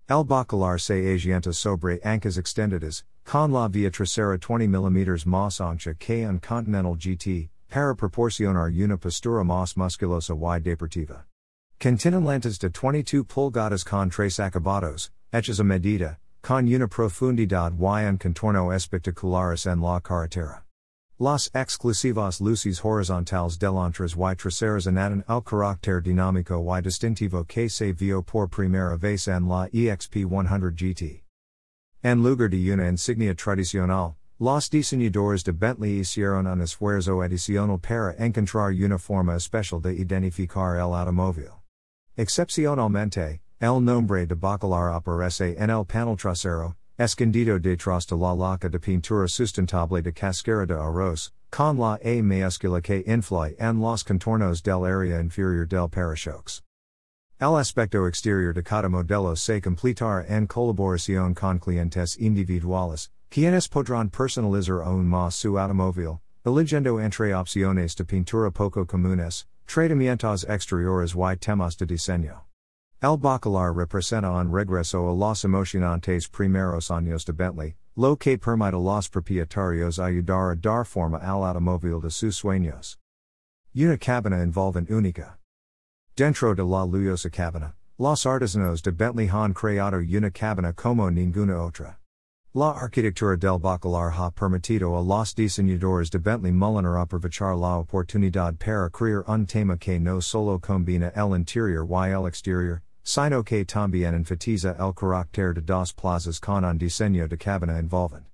El 0.06 0.24
bacalar 0.24 0.78
se 0.78 1.14
asienta 1.14 1.54
sobre 1.54 1.98
ancas 2.04 2.36
extendidas, 2.36 3.04
con 3.24 3.52
la 3.52 3.68
vía 3.68 3.90
trasera 3.90 4.36
20 4.36 4.68
mm 4.68 5.24
más 5.24 5.62
ancha 5.62 5.94
que 5.94 6.28
un 6.28 6.40
Continental 6.40 6.94
GT, 6.94 7.48
para 7.70 7.94
proporcionar 7.94 8.70
una 8.70 8.98
postura 8.98 9.42
más 9.44 9.78
musculosa 9.78 10.34
y 10.34 10.60
deportiva. 10.60 11.24
Contienen 11.80 12.24
de 12.24 12.70
22 12.70 13.24
pulgadas 13.28 13.84
con 13.84 14.10
tres 14.10 14.40
acabados, 14.40 15.12
hechas 15.32 15.60
a 15.60 15.62
medida, 15.62 16.18
con 16.42 16.66
una 16.66 16.88
profundidad 16.88 17.72
y 17.78 18.04
un 18.04 18.18
contorno 18.18 18.72
espectaculares 18.72 19.64
en 19.64 19.80
la 19.80 20.00
carretera. 20.00 20.64
Las 21.20 21.48
exclusivas 21.54 22.40
luces 22.40 22.80
horizontales 22.84 23.60
delanteras 23.60 24.16
y 24.16 24.34
traseras 24.34 24.88
añaden 24.88 25.24
el 25.28 25.40
carácter 25.40 26.02
dinámico 26.02 26.58
y 26.76 26.82
distintivo 26.82 27.44
que 27.44 27.68
se 27.68 27.92
vio 27.92 28.22
por 28.24 28.48
primera 28.48 28.96
vez 28.96 29.28
en 29.28 29.46
la 29.46 29.68
EXP 29.72 30.26
100 30.28 30.74
GT. 30.74 31.22
En 32.02 32.24
lugar 32.24 32.50
de 32.50 32.72
una 32.72 32.88
insignia 32.88 33.36
tradicional, 33.36 34.16
los 34.40 34.68
diseñadores 34.68 35.44
de 35.44 35.52
Bentley 35.52 36.00
hicieron 36.00 36.48
un 36.48 36.60
esfuerzo 36.60 37.22
adicional 37.22 37.78
para 37.78 38.16
encontrar 38.18 38.72
una 38.72 38.98
forma 38.98 39.36
especial 39.36 39.80
de 39.80 39.94
identificar 39.94 40.74
el 40.74 40.92
automóvil. 40.92 41.57
Excepcionalmente, 42.18 43.38
El 43.60 43.80
nombre 43.80 44.26
de 44.26 44.34
bacalar 44.34 44.92
aparece 44.92 45.54
en 45.56 45.70
el 45.70 45.84
panel 45.84 46.16
trasero, 46.16 46.74
escondido 46.98 47.60
detrás 47.60 48.06
de 48.08 48.16
la 48.16 48.34
laca 48.34 48.68
de 48.68 48.80
pintura 48.80 49.28
sustentable 49.28 50.02
de 50.02 50.12
cascara 50.12 50.66
de 50.66 50.74
arroz, 50.74 51.30
con 51.52 51.78
la 51.78 51.96
A 52.04 52.20
mayúscula 52.20 52.82
que 52.82 53.04
influye 53.06 53.54
en 53.60 53.78
los 53.78 54.02
contornos 54.02 54.64
del 54.64 54.84
área 54.84 55.20
inferior 55.20 55.68
del 55.68 55.88
parachoques. 55.88 56.60
El 57.38 57.56
aspecto 57.56 58.08
exterior 58.08 58.52
de 58.52 58.64
cada 58.64 58.88
modelo 58.88 59.36
se 59.36 59.60
completará 59.60 60.26
en 60.26 60.48
colaboración 60.48 61.34
con 61.34 61.60
clientes 61.60 62.16
individuales, 62.18 63.10
quienes 63.30 63.68
podrán 63.68 64.10
personalizar 64.10 64.82
aún 64.82 65.06
más 65.06 65.36
su 65.36 65.56
automóvil, 65.56 66.18
eligiendo 66.44 66.98
entre 67.00 67.32
opciones 67.32 67.94
de 67.94 68.04
pintura 68.04 68.50
poco 68.50 68.84
comunes, 68.84 69.46
tratamientos 69.68 70.44
exteriores 70.48 71.14
y 71.14 71.36
temas 71.36 71.76
de 71.76 71.86
diseño. 71.86 72.46
El 73.02 73.18
Bacalar 73.18 73.76
representa 73.76 74.30
un 74.30 74.50
regreso 74.50 75.10
a 75.10 75.14
los 75.14 75.44
emocionantes 75.44 76.26
primeros 76.26 76.90
años 76.90 77.26
de 77.26 77.32
Bentley, 77.34 77.76
lo 77.94 78.16
que 78.16 78.38
permite 78.38 78.74
a 78.74 78.80
los 78.80 79.08
propietarios 79.10 79.98
ayudar 79.98 80.52
a 80.52 80.56
dar 80.56 80.86
forma 80.86 81.18
al 81.18 81.44
automóvil 81.44 82.00
de 82.00 82.10
sus 82.10 82.34
sueños. 82.34 82.98
Una 83.74 83.98
cabina 83.98 84.40
envolven 84.42 84.86
única. 84.88 85.38
Dentro 86.16 86.54
de 86.54 86.64
la 86.64 86.86
lujosa 86.86 87.30
cabina, 87.30 87.74
los 87.98 88.24
artesanos 88.24 88.82
de 88.82 88.90
Bentley 88.90 89.28
han 89.28 89.52
creado 89.52 89.98
una 89.98 90.30
cabina 90.30 90.72
como 90.72 91.10
ninguna 91.10 91.62
otra. 91.62 91.97
La 92.58 92.74
arquitectura 92.74 93.36
del 93.36 93.60
Bacalar 93.60 94.12
ha 94.18 94.32
permitido 94.32 94.96
a 94.96 95.00
los 95.00 95.32
diseñadores 95.32 96.10
de 96.10 96.18
Bentley 96.18 96.50
Mulliner 96.50 96.96
aprovechar 96.96 97.56
la 97.56 97.78
oportunidad 97.78 98.58
para 98.58 98.90
crear 98.90 99.22
un 99.28 99.46
tema 99.46 99.76
que 99.76 100.00
no 100.00 100.20
solo 100.20 100.58
combina 100.58 101.12
el 101.14 101.36
interior 101.36 101.86
y 101.88 102.10
el 102.10 102.26
exterior, 102.26 102.82
Sino 103.04 103.44
que 103.44 103.64
también 103.64 104.12
enfatiza 104.12 104.74
el 104.76 104.92
carácter 104.92 105.54
de 105.54 105.60
dos 105.60 105.92
plazas 105.92 106.40
con 106.40 106.64
un 106.64 106.78
diseño 106.78 107.28
de 107.28 107.36
cabina 107.36 107.78
envolvent. 107.78 108.26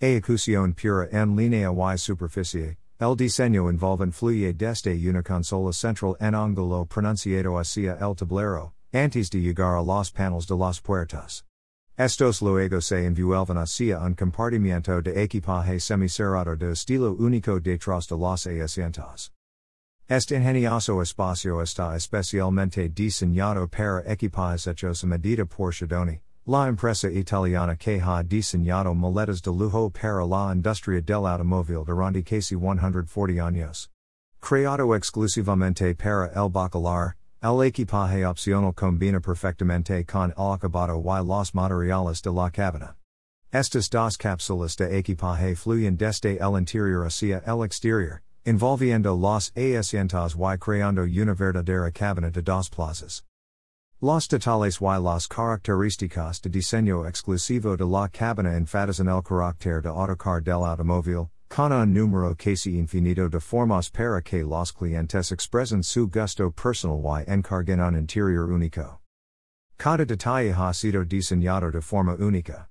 Ejecución 0.00 0.72
pura 0.72 1.08
en 1.10 1.34
línea 1.34 1.72
y 1.72 1.98
superficie, 1.98 2.76
el 3.00 3.16
diseño 3.16 3.68
envolvent 3.68 4.14
fluye 4.14 4.52
desde 4.52 4.94
una 5.08 5.24
consola 5.24 5.72
central 5.72 6.14
en 6.20 6.36
ángulo 6.36 6.86
pronunciado 6.86 7.58
hacia 7.58 7.98
el 7.98 8.14
tablero, 8.14 8.74
antes 8.92 9.28
de 9.28 9.40
llegar 9.40 9.76
a 9.76 9.82
los 9.82 10.12
panels 10.12 10.46
de 10.46 10.54
las 10.54 10.80
puertas. 10.80 11.42
Estos 12.00 12.40
luego 12.40 12.80
se 12.80 13.04
envuelven 13.04 13.58
hacia 13.58 13.98
un 13.98 14.14
compartimiento 14.14 15.02
de 15.02 15.22
equipaje 15.22 15.78
semicerrado 15.78 16.56
de 16.56 16.72
estilo 16.72 17.12
único 17.12 17.60
detrás 17.60 18.08
de 18.08 18.16
los 18.16 18.46
asientos. 18.46 19.30
Este 20.08 20.36
ingenioso 20.36 21.02
espacio 21.02 21.60
está 21.60 21.94
especialmente 21.94 22.88
diseñado 22.88 23.68
para 23.68 24.02
equipajes 24.06 24.66
hechos 24.66 25.04
a 25.04 25.08
medida 25.08 25.44
por 25.44 25.74
Schedoni, 25.74 26.22
la 26.46 26.68
empresa 26.68 27.10
italiana 27.10 27.76
que 27.76 28.00
ha 28.00 28.22
diseñado 28.22 28.94
maletas 28.94 29.42
de 29.42 29.50
lujo 29.50 29.90
para 29.90 30.24
la 30.24 30.54
industria 30.54 31.02
del 31.02 31.26
automóvil 31.26 31.84
durante 31.84 32.24
casi 32.24 32.56
140 32.56 33.46
años. 33.46 33.90
Creado 34.40 34.94
exclusivamente 34.94 35.94
para 35.94 36.32
el 36.34 36.48
bacalar, 36.48 37.16
el 37.42 37.62
equipaje 37.62 38.26
opcional 38.26 38.74
combina 38.74 39.18
perfectamente 39.18 40.04
con 40.04 40.32
el 40.36 40.52
acabado 40.52 41.00
y 41.00 41.24
los 41.24 41.54
materiales 41.54 42.20
de 42.20 42.30
la 42.30 42.50
cabina. 42.50 42.96
Estas 43.50 43.88
dos 43.88 44.18
cápsulas 44.18 44.76
de 44.76 44.98
equipaje 44.98 45.56
fluyen 45.56 45.96
desde 45.96 46.38
el 46.38 46.58
interior 46.58 47.06
hacia 47.06 47.42
el 47.46 47.64
exterior, 47.64 48.22
Involviendo 48.44 49.14
los 49.14 49.52
asientos 49.54 50.34
y 50.34 50.58
creando 50.58 51.02
una 51.02 51.34
verdadera 51.34 51.90
cabina 51.90 52.30
de 52.30 52.42
dos 52.42 52.70
plazas. 52.70 53.22
Los 54.00 54.28
detalles 54.28 54.80
y 54.80 54.84
las 54.84 55.26
características 55.26 56.40
de 56.40 56.50
diseño 56.50 57.06
exclusivo 57.06 57.76
de 57.76 57.84
la 57.84 58.08
cabina 58.08 58.56
enfatizan 58.56 59.08
el 59.08 59.22
carácter 59.22 59.82
de 59.82 59.90
autocar 59.90 60.42
del 60.42 60.64
automóvil, 60.64 61.30
con 61.50 61.72
un 61.72 61.92
número 61.92 62.32
casi 62.36 62.78
infinito 62.78 63.28
de 63.28 63.40
formas 63.40 63.90
para 63.90 64.22
que 64.22 64.44
los 64.44 64.70
clientes 64.72 65.32
expresen 65.32 65.82
su 65.82 66.06
gusto 66.06 66.48
personal 66.52 67.24
y 67.26 67.28
encarguen 67.28 67.80
un 67.80 67.96
interior 67.96 68.52
único. 68.52 69.00
Cada 69.76 70.06
detalle 70.06 70.54
ha 70.54 70.72
sido 70.72 71.04
diseñado 71.04 71.72
de 71.72 71.80
forma 71.80 72.14
única. 72.20 72.68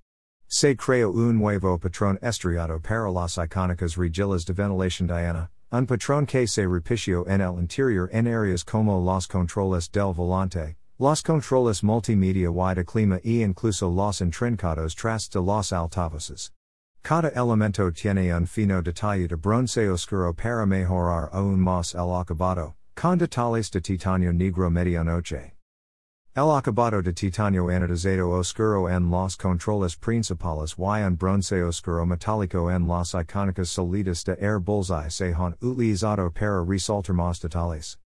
Se 0.47 0.77
creó 0.77 1.11
un 1.11 1.37
nuevo 1.37 1.77
patrón 1.77 2.17
estriado 2.21 2.79
para 2.79 3.11
las 3.11 3.37
icónicas 3.37 3.97
rejillas 3.97 4.45
de 4.45 4.53
ventilación 4.53 5.07
Diana, 5.07 5.49
Un 5.71 5.85
patrón 5.85 6.25
que 6.25 6.47
se 6.47 6.65
repició 6.65 7.27
en 7.27 7.41
el 7.41 7.59
interior 7.59 8.09
en 8.13 8.27
áreas 8.27 8.63
como 8.63 8.97
los 9.03 9.27
controles 9.27 9.91
del 9.91 10.13
volante, 10.13 10.77
los 10.97 11.21
controles 11.21 11.83
multimedia 11.83 12.49
y 12.49 12.75
de 12.75 12.85
clima 12.85 13.19
e 13.25 13.43
incluso 13.43 13.89
los 13.89 14.21
intrincados 14.21 14.95
tras 14.95 15.29
de 15.29 15.41
los 15.41 15.73
altavoces. 15.73 16.51
Cada 17.03 17.31
elemento 17.35 17.91
tiene 17.91 18.31
un 18.35 18.45
fino 18.45 18.81
detalle 18.81 19.27
de 19.27 19.35
bronce 19.35 19.89
oscuro 19.89 20.33
para 20.33 20.65
mejorar 20.65 21.29
aún 21.31 21.59
más 21.59 21.95
el 21.95 22.13
acabado, 22.13 22.75
con 22.95 23.17
detalles 23.17 23.71
de 23.71 23.81
titanio 23.81 24.31
negro 24.31 24.69
medianoche. 24.69 25.53
El 26.35 26.51
acabado 26.51 27.01
de 27.01 27.11
titanio 27.11 27.69
anodizado 27.69 28.29
oscuro 28.29 28.87
en 28.87 29.09
los 29.09 29.35
controles 29.35 29.95
principales 29.95 30.75
y 30.77 31.01
un 31.01 31.15
bronce 31.15 31.63
oscuro 31.63 32.05
metálico 32.05 32.69
en 32.69 32.87
las 32.87 33.13
icónicas 33.13 33.69
salidas 33.69 34.23
de 34.23 34.37
air 34.39 34.59
bullseye 34.59 35.09
se 35.09 35.33
han 35.33 35.55
utilizado 35.61 36.29
para 36.29 36.63
resaltar 36.63 37.15
más 37.15 37.39
detalles. 37.41 37.97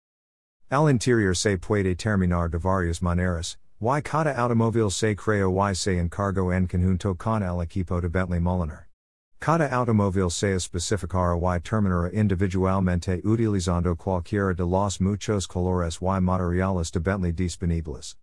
Al 0.71 0.89
interior 0.89 1.35
se 1.35 1.59
puede 1.59 1.97
terminar 1.97 2.49
de 2.49 2.59
varias 2.59 3.03
maneras, 3.03 3.59
y 3.83 4.01
cada 4.01 4.33
automóvil 4.37 4.93
se 4.93 5.17
creó 5.17 5.51
y 5.69 5.75
se 5.75 5.99
encargó 5.99 6.53
en 6.53 6.69
conjunto 6.69 7.17
con 7.17 7.43
el 7.43 7.61
equipo 7.61 8.01
de 8.01 8.09
Bentley 8.09 8.39
Mulliner. 8.39 8.87
Cada 9.41 9.69
automóvil 9.73 10.31
se 10.31 10.55
especificará 10.55 11.35
y 11.35 11.61
terminará 11.61 12.09
individualmente 12.12 13.21
utilizando 13.25 13.97
cualquiera 13.97 14.55
de 14.55 14.65
los 14.65 15.01
muchos 15.01 15.49
colores 15.49 15.99
y 16.01 16.21
materiales 16.21 16.93
de 16.93 17.01
Bentley 17.01 17.33
disponibles. 17.33 18.17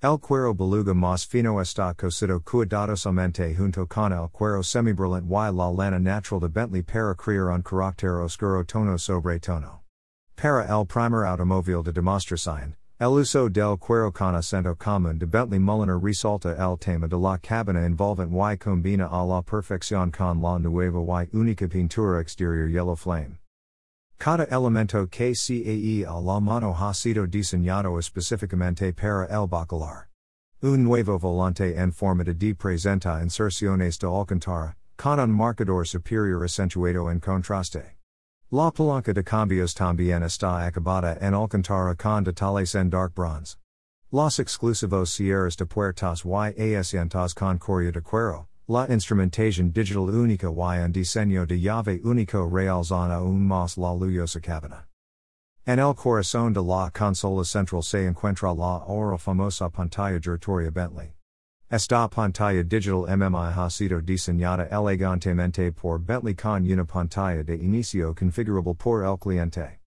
El 0.00 0.18
cuero 0.18 0.54
beluga 0.54 0.94
más 0.94 1.26
fino 1.26 1.60
está 1.60 1.92
cosido 1.92 2.40
cuidadosamente 2.40 3.54
junto 3.54 3.86
con 3.86 4.14
el 4.14 4.30
cuero 4.30 4.62
semibrillant 4.62 5.26
y 5.26 5.52
la 5.52 5.70
lana 5.70 5.98
natural 5.98 6.40
de 6.40 6.48
Bentley 6.48 6.82
para 6.82 7.14
crear 7.14 7.50
un 7.50 7.60
carácter 7.60 8.22
oscuro 8.22 8.64
tono 8.64 8.96
sobre 8.96 9.38
tono. 9.38 9.82
Para 10.34 10.64
el 10.66 10.86
primer 10.86 11.26
automóvil 11.26 11.82
de 11.82 11.92
demostración, 11.92 12.77
el 13.00 13.12
uso 13.12 13.48
del 13.48 13.76
cuero 13.78 14.10
con 14.10 14.34
acento 14.34 14.74
común 14.76 15.20
de 15.20 15.26
Bentley 15.26 15.60
Mulliner 15.60 16.00
resalta 16.00 16.56
el 16.58 16.76
tema 16.76 17.06
de 17.06 17.16
la 17.16 17.38
cabina 17.38 17.86
envolvente 17.86 18.32
y 18.32 18.56
combina 18.56 19.06
a 19.08 19.24
la 19.24 19.40
perfección 19.40 20.10
con 20.10 20.42
la 20.42 20.58
nueva 20.58 21.22
y 21.22 21.28
única 21.32 21.68
pintura 21.68 22.20
exterior 22.20 22.68
yellow 22.68 22.96
flame. 22.96 23.38
Cada 24.18 24.46
elemento 24.50 25.06
que 25.06 25.32
cae 25.32 26.04
a 26.04 26.20
la 26.20 26.40
mano 26.40 26.74
ha 26.74 26.92
sido 26.92 27.28
diseñado 27.28 28.00
específicamente 28.00 28.92
para 28.92 29.26
el 29.26 29.46
bacalar. 29.46 30.08
Un 30.60 30.82
nuevo 30.82 31.20
volante 31.20 31.76
en 31.76 31.92
forma 31.92 32.24
de 32.24 32.34
D 32.34 32.52
presenta 32.56 33.22
inserciones 33.22 33.96
de 34.00 34.08
Alcantara, 34.08 34.74
con 34.96 35.20
un 35.20 35.30
marcador 35.30 35.86
superior 35.86 36.42
acentuado 36.42 37.12
en 37.12 37.20
contraste. 37.20 37.97
La 38.50 38.70
palanca 38.70 39.12
de 39.12 39.22
cambios 39.22 39.74
también 39.74 40.22
está 40.22 40.66
acabada 40.66 41.18
en 41.20 41.34
Alcantara 41.34 41.94
con 41.94 42.24
detalles 42.24 42.74
en 42.74 42.88
dark 42.88 43.12
bronze. 43.14 43.58
Los 44.10 44.38
exclusivos 44.38 45.10
cierres 45.10 45.54
de 45.54 45.66
puertas 45.66 46.24
y 46.24 46.74
asientos 46.74 47.34
con 47.34 47.58
correa 47.58 47.92
de 47.92 48.00
cuero, 48.00 48.46
La 48.66 48.86
instrumentación 48.86 49.70
digital 49.70 50.08
única 50.08 50.46
y 50.46 50.78
un 50.82 50.92
diseño 50.92 51.46
de 51.46 51.60
llave 51.60 52.00
único 52.02 52.48
realzan 52.48 53.10
aún 53.10 53.46
más 53.46 53.76
la 53.76 53.92
lujosa 53.92 54.40
cabina. 54.40 54.86
En 55.66 55.78
el 55.78 55.94
corazón 55.94 56.54
de 56.54 56.62
la 56.62 56.90
consola 56.90 57.44
central 57.44 57.82
se 57.82 58.06
encuentra 58.06 58.54
la 58.54 58.78
ahora 58.78 59.18
famosa 59.18 59.68
pantalla 59.68 60.18
giratoria 60.18 60.70
Bentley. 60.70 61.17
Esta 61.70 62.08
pantalla 62.08 62.62
digital 62.62 63.04
MMI 63.06 63.52
ha 63.54 63.68
sido 63.68 64.00
diseñada 64.00 64.66
elegantemente 64.70 65.70
por 65.70 65.98
Bentley 65.98 66.34
con 66.34 66.64
una 66.64 66.86
pantalla 66.86 67.44
de 67.44 67.58
inicio 67.58 68.14
configurable 68.14 68.74
por 68.74 69.04
el 69.04 69.18
cliente. 69.18 69.78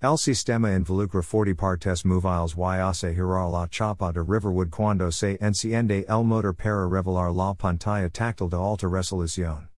El 0.00 0.16
sistema 0.16 0.70
involucra 0.70 1.20
40 1.20 1.54
partes 1.54 2.06
móviles 2.06 2.56
y 2.56 2.80
hace 2.80 3.14
girar 3.14 3.50
la 3.50 3.66
chapa 3.66 4.12
de 4.14 4.22
Riverwood 4.22 4.70
cuando 4.70 5.12
se 5.12 5.36
enciende 5.42 6.06
el 6.08 6.24
motor 6.24 6.54
para 6.54 6.88
revelar 6.88 7.30
la 7.34 7.52
pantalla 7.52 8.08
táctil 8.08 8.48
de 8.48 8.56
alta 8.56 8.88
resolución. 8.88 9.68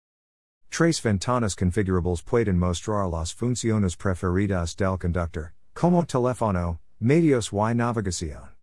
Tres 0.71 1.01
ventanas 1.03 1.57
configurables 1.57 2.23
pueden 2.23 2.57
mostrar 2.57 3.09
las 3.11 3.35
funciones 3.35 3.97
preferidas 3.97 4.77
del 4.77 4.97
conductor, 4.97 5.55
como 5.75 6.05
teléfono, 6.05 6.79
medios 7.01 7.51
y 7.53 7.75
navegación. 7.75 8.58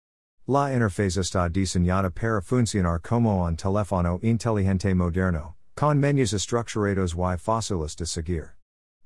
La 0.48 0.72
interfaz 0.72 1.18
está 1.18 1.50
diseñada 1.50 2.12
para 2.14 2.40
funcionar 2.40 3.02
como 3.02 3.48
un 3.48 3.56
teléfono 3.56 4.20
inteligente 4.22 4.94
moderno, 4.94 5.56
con 5.76 6.00
menús 6.00 6.34
estructurados 6.34 7.16
y 7.16 7.38
fáciles 7.40 7.96
de 7.96 8.06
seguir. 8.06 8.52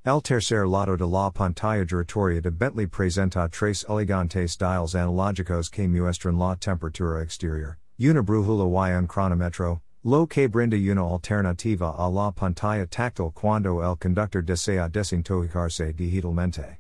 El 0.04 0.20
tercer 0.22 0.68
lado 0.68 0.98
de 0.98 1.08
la 1.08 1.32
pantalla 1.32 1.86
giratoria 1.86 2.42
de 2.42 2.52
Bentley 2.52 2.88
presenta 2.88 3.48
tres 3.50 3.86
elegantes 3.88 4.58
dials 4.58 4.96
analógicos 4.96 5.72
que 5.72 5.88
muestran 5.88 6.38
la 6.38 6.58
temperatura 6.58 7.22
exterior, 7.24 7.78
una 7.98 8.22
brújula 8.22 8.90
y 8.90 8.98
un 8.98 9.08
cronómetro, 9.08 9.80
lo 10.04 10.28
que 10.28 10.50
brinda 10.50 10.76
una 10.76 11.04
alternativa 11.04 11.96
a 11.98 12.10
la 12.10 12.32
pantalla 12.32 12.86
táctil 12.86 13.32
cuando 13.34 13.82
el 13.82 13.96
conductor 13.96 14.44
desea 14.44 14.90
desintoxicarse 14.90 15.96
digitalmente. 15.96 16.79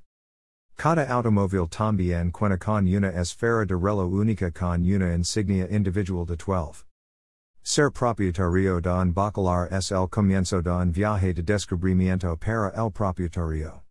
Cada 0.80 1.06
automóvil 1.10 1.68
también 1.68 2.32
cuenta 2.32 2.58
con 2.58 2.88
una 2.88 3.10
esfera 3.10 3.66
de 3.66 3.76
reloj 3.76 4.14
única 4.14 4.50
con 4.50 4.82
una 4.86 5.14
insignia 5.14 5.68
individual 5.70 6.26
de 6.26 6.38
12. 6.38 6.86
Ser 7.62 7.92
propietario 7.92 8.80
de 8.80 8.90
un 8.90 9.12
bacalar 9.12 9.68
es 9.74 9.92
el 9.92 10.08
comienzo 10.08 10.62
de 10.62 10.72
un 10.72 10.94
viaje 10.94 11.34
de 11.34 11.44
descubrimiento 11.44 12.38
para 12.38 12.72
el 12.78 12.90
propietario. 12.92 13.82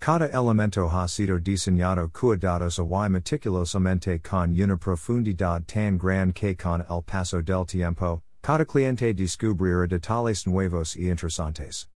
Cada 0.00 0.26
elemento 0.32 0.90
ha 0.90 1.06
sido 1.06 1.38
diseñado 1.38 2.08
cuidadoso 2.08 2.82
y 2.82 3.08
meticulosamente 3.08 4.20
con 4.20 4.60
una 4.60 4.76
profundidad 4.76 5.62
tan 5.64 5.96
grande 5.96 6.34
que 6.34 6.56
con 6.56 6.80
el 6.80 7.02
paso 7.02 7.40
del 7.40 7.64
tiempo, 7.64 8.20
cada 8.42 8.64
cliente 8.64 9.14
descubrirá 9.14 9.86
detalles 9.86 10.44
nuevos 10.48 10.96
y 10.96 11.08
interesantes. 11.08 11.91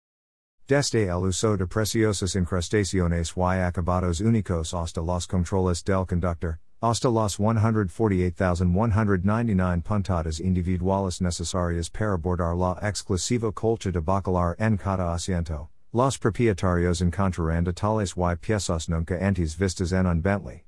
Desde 0.73 1.05
el 1.07 1.21
uso 1.23 1.55
de 1.55 1.67
preciosas 1.67 2.35
incrustaciones 2.35 3.33
y 3.37 3.41
acabados 3.41 4.21
únicos 4.21 4.73
hasta 4.73 5.01
los 5.01 5.27
controles 5.27 5.83
del 5.83 6.07
conductor, 6.07 6.57
hasta 6.81 7.11
las 7.11 7.37
148,199 7.37 9.83
puntadas 9.83 10.39
individuales 10.39 11.21
necesarias 11.21 11.91
para 11.91 12.17
bordar 12.17 12.55
la 12.55 12.79
exclusiva 12.81 13.51
colcha 13.51 13.91
de 13.91 13.99
bacalar 13.99 14.55
en 14.57 14.77
cada 14.77 15.13
asiento, 15.13 15.69
los 15.93 16.17
propietarios 16.17 17.01
encontrarán 17.01 17.65
detalles 17.65 18.15
y 18.17 18.35
piezas 18.37 18.89
nunca 18.89 19.15
antes 19.21 19.55
vistas 19.55 19.91
en 19.91 20.07
un 20.07 20.23
Bentley. 20.23 20.63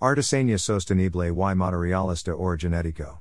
Artesanía 0.00 0.58
sostenible 0.58 1.28
y 1.28 1.54
materiales 1.54 2.24
de 2.24 2.32
origen 2.32 2.74
ético. 2.74 3.19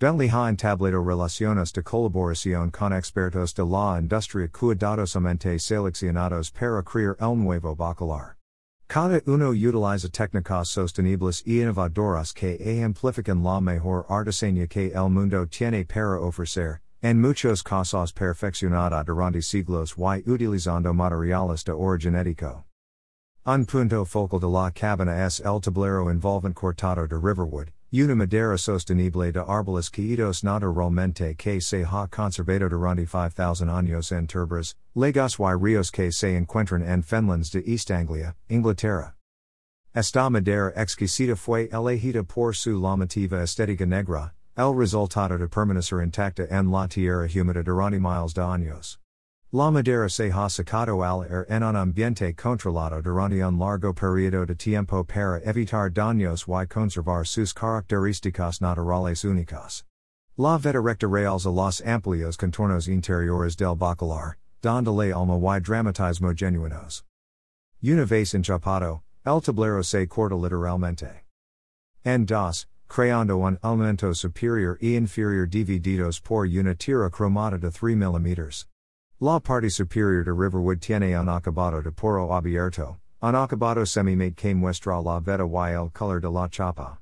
Ha 0.00 0.48
entablado 0.48 1.02
relaciones 1.02 1.72
de 1.72 1.82
colaboración 1.82 2.70
con 2.70 2.92
expertos 2.92 3.52
de 3.52 3.64
la 3.64 3.98
industria 3.98 4.46
cuidadosamente 4.46 5.58
seleccionados 5.58 6.52
para 6.52 6.84
crear 6.84 7.16
el 7.18 7.36
nuevo 7.36 7.74
bacalar. 7.74 8.36
Cada 8.86 9.20
uno 9.26 9.50
utiliza 9.50 10.08
técnicas 10.08 10.68
sostenibles 10.68 11.42
y 11.44 11.62
innovadoras 11.62 12.32
que 12.32 12.80
amplifican 12.84 13.42
la 13.42 13.60
mejor 13.60 14.06
artesanía 14.08 14.68
que 14.68 14.92
el 14.94 15.10
mundo 15.10 15.46
tiene 15.46 15.84
para 15.84 16.20
ofrecer, 16.20 16.78
en 17.02 17.20
muchos 17.20 17.64
casos 17.64 18.12
perfeccionada 18.12 19.02
durante 19.04 19.42
siglos 19.42 19.96
y 19.98 20.22
utilizando 20.30 20.94
materiales 20.94 21.64
de 21.64 21.72
origen 21.72 22.14
ético. 22.14 22.64
Un 23.44 23.66
punto 23.66 24.04
focal 24.04 24.38
de 24.38 24.46
la 24.46 24.70
cabina 24.70 25.24
es 25.26 25.40
el 25.40 25.60
tablero 25.60 26.08
envolvent 26.08 26.54
cortado 26.54 27.08
de 27.08 27.16
Riverwood, 27.16 27.72
una 27.90 28.14
madera 28.14 28.58
sostenible 28.58 29.32
de 29.32 29.40
árboles 29.40 29.88
caídos 29.90 30.44
naturalmente 30.44 31.34
que 31.36 31.58
se 31.58 31.84
ha 31.84 32.06
conservado 32.08 32.68
durante 32.68 33.06
5000 33.06 33.70
años 33.70 34.12
en 34.12 34.26
turbas, 34.26 34.76
lagos 34.94 35.38
y 35.38 35.54
ríos 35.58 35.90
que 35.90 36.12
se 36.12 36.36
encuentran 36.36 36.82
en 36.82 37.02
Fenlands 37.02 37.50
de 37.50 37.62
East 37.66 37.90
Anglia, 37.90 38.36
Inglaterra. 38.50 39.14
Esta 39.94 40.28
madera 40.28 40.70
exquisita 40.76 41.34
fue 41.34 41.70
elegida 41.72 42.22
por 42.24 42.54
su 42.54 42.78
llamativa 42.78 43.42
estética 43.42 43.86
negra, 43.86 44.34
el 44.54 44.76
resultado 44.76 45.38
de 45.38 45.48
permanecer 45.48 46.02
intacta 46.02 46.44
en 46.50 46.70
la 46.70 46.86
tierra 46.88 47.26
húmeda 47.26 47.62
durante 47.62 47.98
miles 47.98 48.34
de 48.34 48.42
años. 48.42 48.98
La 49.50 49.70
madera 49.70 50.10
se 50.10 50.30
ha 50.30 50.50
secado 50.50 51.02
al 51.02 51.22
aire 51.22 51.46
en 51.48 51.62
un 51.62 51.74
ambiente 51.74 52.34
controlado 52.36 53.00
durante 53.00 53.42
un 53.42 53.58
largo 53.58 53.94
periodo 53.94 54.44
de 54.44 54.54
tiempo 54.54 55.02
para 55.02 55.40
evitar 55.42 55.90
daños 55.90 56.44
y 56.46 56.66
conservar 56.66 57.26
sus 57.26 57.54
características 57.54 58.60
naturales 58.60 59.24
únicas. 59.24 59.84
La 60.36 60.58
veta 60.58 60.82
recta 60.82 61.08
reals 61.08 61.46
a 61.46 61.50
los 61.50 61.80
amplios 61.80 62.36
contornos 62.36 62.88
interiores 62.88 63.56
del 63.56 63.74
bacalar, 63.74 64.36
donde 64.60 64.90
le 64.92 65.14
alma 65.14 65.38
y 65.56 65.60
dramatismo 65.60 66.34
genuinos. 66.34 67.02
Una 67.82 68.04
vez 68.04 68.34
enchapado, 68.34 69.00
el 69.24 69.40
tablero 69.40 69.82
se 69.82 70.06
corta 70.06 70.36
literalmente. 70.36 71.24
En 72.04 72.26
dos, 72.26 72.66
creando 72.86 73.38
un 73.38 73.56
elemento 73.64 74.14
superior 74.14 74.76
e 74.82 74.94
inferior 74.94 75.48
divididos 75.48 76.20
por 76.20 76.44
una 76.44 76.74
tira 76.74 77.08
cromada 77.08 77.58
de 77.58 77.70
3 77.70 77.96
mm. 77.96 78.68
La 79.20 79.40
parte 79.40 79.68
superior 79.68 80.24
de 80.24 80.32
Riverwood 80.32 80.78
tiene 80.78 81.12
un 81.18 81.28
acabado 81.28 81.82
de 81.82 81.90
poro 81.90 82.28
abierto, 82.28 82.98
un 83.20 83.34
acabado 83.34 83.84
semi-mate 83.84 84.36
que 84.36 84.54
muestra 84.54 85.02
la 85.02 85.18
veta 85.18 85.42
y 85.42 85.74
el 85.74 85.90
color 85.90 86.20
de 86.20 86.30
la 86.30 86.46
chapa. 86.46 87.00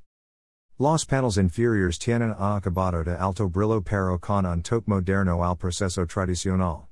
Los 0.79 1.05
paneles 1.05 1.37
inferiores 1.37 1.99
tienen 1.99 2.31
un 2.31 2.57
acabado 2.57 3.05
de 3.05 3.21
alto 3.21 3.51
brillo 3.51 3.83
pero 3.83 4.19
con 4.19 4.47
un 4.47 4.63
toque 4.63 4.89
moderno 4.89 5.45
al 5.45 5.57
proceso 5.57 6.07
tradicional. 6.07 6.89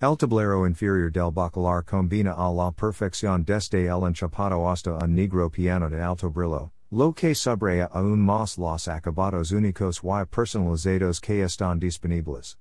El 0.00 0.16
tablero 0.16 0.66
inferior 0.66 1.12
del 1.12 1.30
bacalar 1.30 1.84
combina 1.84 2.32
a 2.32 2.50
la 2.50 2.72
perfección 2.72 3.44
desde 3.44 3.88
el 3.88 4.06
enchapado 4.06 4.70
hasta 4.70 4.96
un 5.04 5.14
negro 5.14 5.50
piano 5.50 5.90
de 5.90 6.00
alto 6.00 6.30
brillo, 6.30 6.70
lo 6.90 7.12
que 7.12 7.34
subraya 7.34 7.90
aún 7.92 8.24
más 8.24 8.56
los 8.56 8.88
acabados 8.88 9.52
únicos 9.52 10.00
y 10.02 10.24
personalizados 10.34 11.20
que 11.20 11.42
están 11.42 11.78
disponibles. 11.78 12.56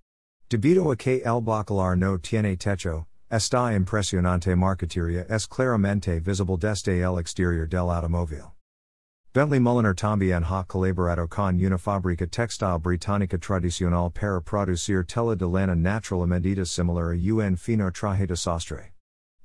Debido 0.52 0.92
a 0.92 0.98
que 0.98 1.22
el 1.24 1.40
bacalar 1.40 1.98
no 1.98 2.18
tiene 2.18 2.58
techo, 2.58 3.06
esta 3.32 3.74
impresionante 3.74 4.54
marquetería 4.54 5.26
es 5.30 5.48
claramente 5.48 6.20
visible 6.20 6.58
desde 6.58 7.02
el 7.02 7.18
exterior 7.18 7.70
del 7.70 7.90
automóvil. 7.90 8.52
Bentley 9.34 9.62
Mulliner 9.62 9.96
también 9.96 10.44
ha 10.44 10.66
colaborado 10.66 11.30
con 11.30 11.56
una 11.56 11.78
fábrica 11.78 12.28
textil 12.28 12.78
británica 12.82 13.38
tradicional 13.38 14.12
para 14.12 14.42
producir 14.42 15.06
tela 15.06 15.38
de 15.38 15.48
lana 15.48 15.74
natural 15.74 16.30
a 16.30 16.66
similar 16.66 17.14
a 17.14 17.48
un 17.48 17.56
fino 17.56 17.90
traje 17.90 18.28
de 18.28 18.36
sastre. 18.36 18.92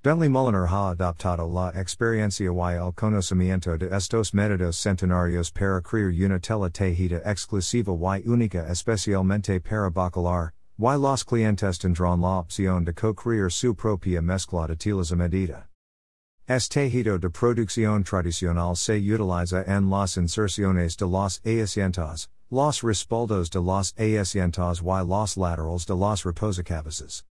Bentley 0.02 0.28
Mulliner 0.28 0.66
ha 0.66 0.90
adaptado 0.90 1.46
la 1.46 1.70
experiencia 1.80 2.46
y 2.46 2.74
el 2.74 2.92
conocimiento 2.92 3.78
de 3.78 3.94
estos 3.94 4.34
métodos 4.34 4.74
centenarios 4.74 5.52
para 5.52 5.80
crear 5.80 6.10
una 6.10 6.40
tela 6.40 6.68
tejida 6.68 7.22
exclusiva 7.24 7.92
y 8.18 8.26
única 8.26 8.66
especialmente 8.68 9.60
para 9.60 9.88
bacalar, 9.88 10.55
y 10.78 10.82
los 10.82 11.24
clientes 11.24 11.78
tendrán 11.78 12.20
la 12.20 12.38
opción 12.40 12.84
de 12.84 12.92
co-crear 12.92 13.50
su 13.50 13.74
propia 13.74 14.20
mezcla 14.20 14.66
de 14.66 14.76
telas 14.76 15.10
a 15.10 15.16
medida. 15.16 15.68
Este 16.46 16.80
tejido 16.80 17.18
de 17.18 17.30
producción 17.30 18.04
tradicional 18.04 18.76
se 18.76 18.98
utiliza 18.98 19.64
en 19.66 19.88
las 19.88 20.16
inserciones 20.16 20.96
de 20.96 21.06
los 21.06 21.40
asientos, 21.44 22.28
los 22.50 22.82
respaldos 22.82 23.50
de 23.50 23.60
los 23.60 23.94
asientos 23.96 24.80
y 24.80 24.84
los 24.84 25.36
laterales 25.36 25.86
de 25.86 25.96
los 25.96 26.24
reposacabezas. 26.24 27.24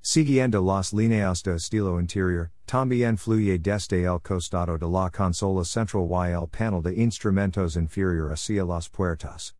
Siguiendo 0.00 0.62
las 0.62 0.92
líneas 0.92 1.42
de 1.42 1.56
estilo 1.56 2.00
interior, 2.00 2.50
también 2.66 3.16
fluye 3.16 3.58
desde 3.58 4.04
el 4.04 4.20
costado 4.20 4.78
de 4.78 4.86
la 4.86 5.10
consola 5.10 5.64
central 5.64 6.08
y 6.08 6.32
el 6.32 6.48
panel 6.48 6.82
de 6.82 6.94
instrumentos 6.94 7.76
inferior 7.76 8.32
hacia 8.32 8.64
las 8.64 8.88
puertas. 8.88 9.54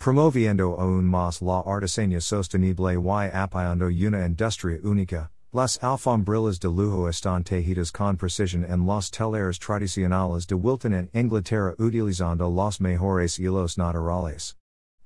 Promoviendo 0.00 0.80
aún 0.80 1.04
más 1.04 1.42
la 1.42 1.60
artesanía 1.60 2.22
sostenible 2.22 2.94
y 2.94 3.30
apoyando 3.34 3.88
una 3.88 4.24
industria 4.24 4.78
única, 4.82 5.30
las 5.52 5.78
alfombrillas 5.82 6.58
de 6.58 6.68
lujo 6.68 7.06
están 7.06 7.44
tejidas 7.44 7.92
con 7.92 8.16
precisión 8.16 8.64
en 8.64 8.86
los 8.86 9.10
telares 9.10 9.58
tradicionales 9.58 10.46
de 10.46 10.54
Wilton 10.54 10.94
en 10.94 11.10
Inglaterra 11.12 11.74
utilizando 11.78 12.48
los 12.48 12.80
mejores 12.80 13.38
hilos 13.38 13.76
naturales. 13.76 14.56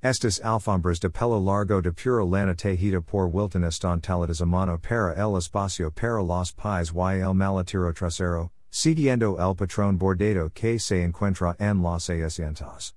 Estas 0.00 0.38
alfombras 0.44 1.00
de 1.00 1.10
pelo 1.10 1.40
largo 1.40 1.82
de 1.82 1.90
pura 1.90 2.24
lana 2.24 2.54
tejida 2.54 3.00
por 3.00 3.26
Wilton 3.26 3.64
están 3.64 4.00
taladas 4.00 4.40
a 4.40 4.46
mano 4.46 4.78
para 4.78 5.12
el 5.14 5.36
espacio 5.36 5.90
para 5.90 6.22
los 6.22 6.52
pies 6.52 6.92
y 6.94 7.20
el 7.20 7.34
maletero 7.34 7.92
trasero, 7.92 8.52
siguiendo 8.70 9.40
el 9.40 9.56
patrón 9.56 9.98
bordado 9.98 10.50
que 10.54 10.78
se 10.78 11.02
encuentra 11.02 11.56
en 11.58 11.82
las 11.82 12.08
asientos. 12.08 12.94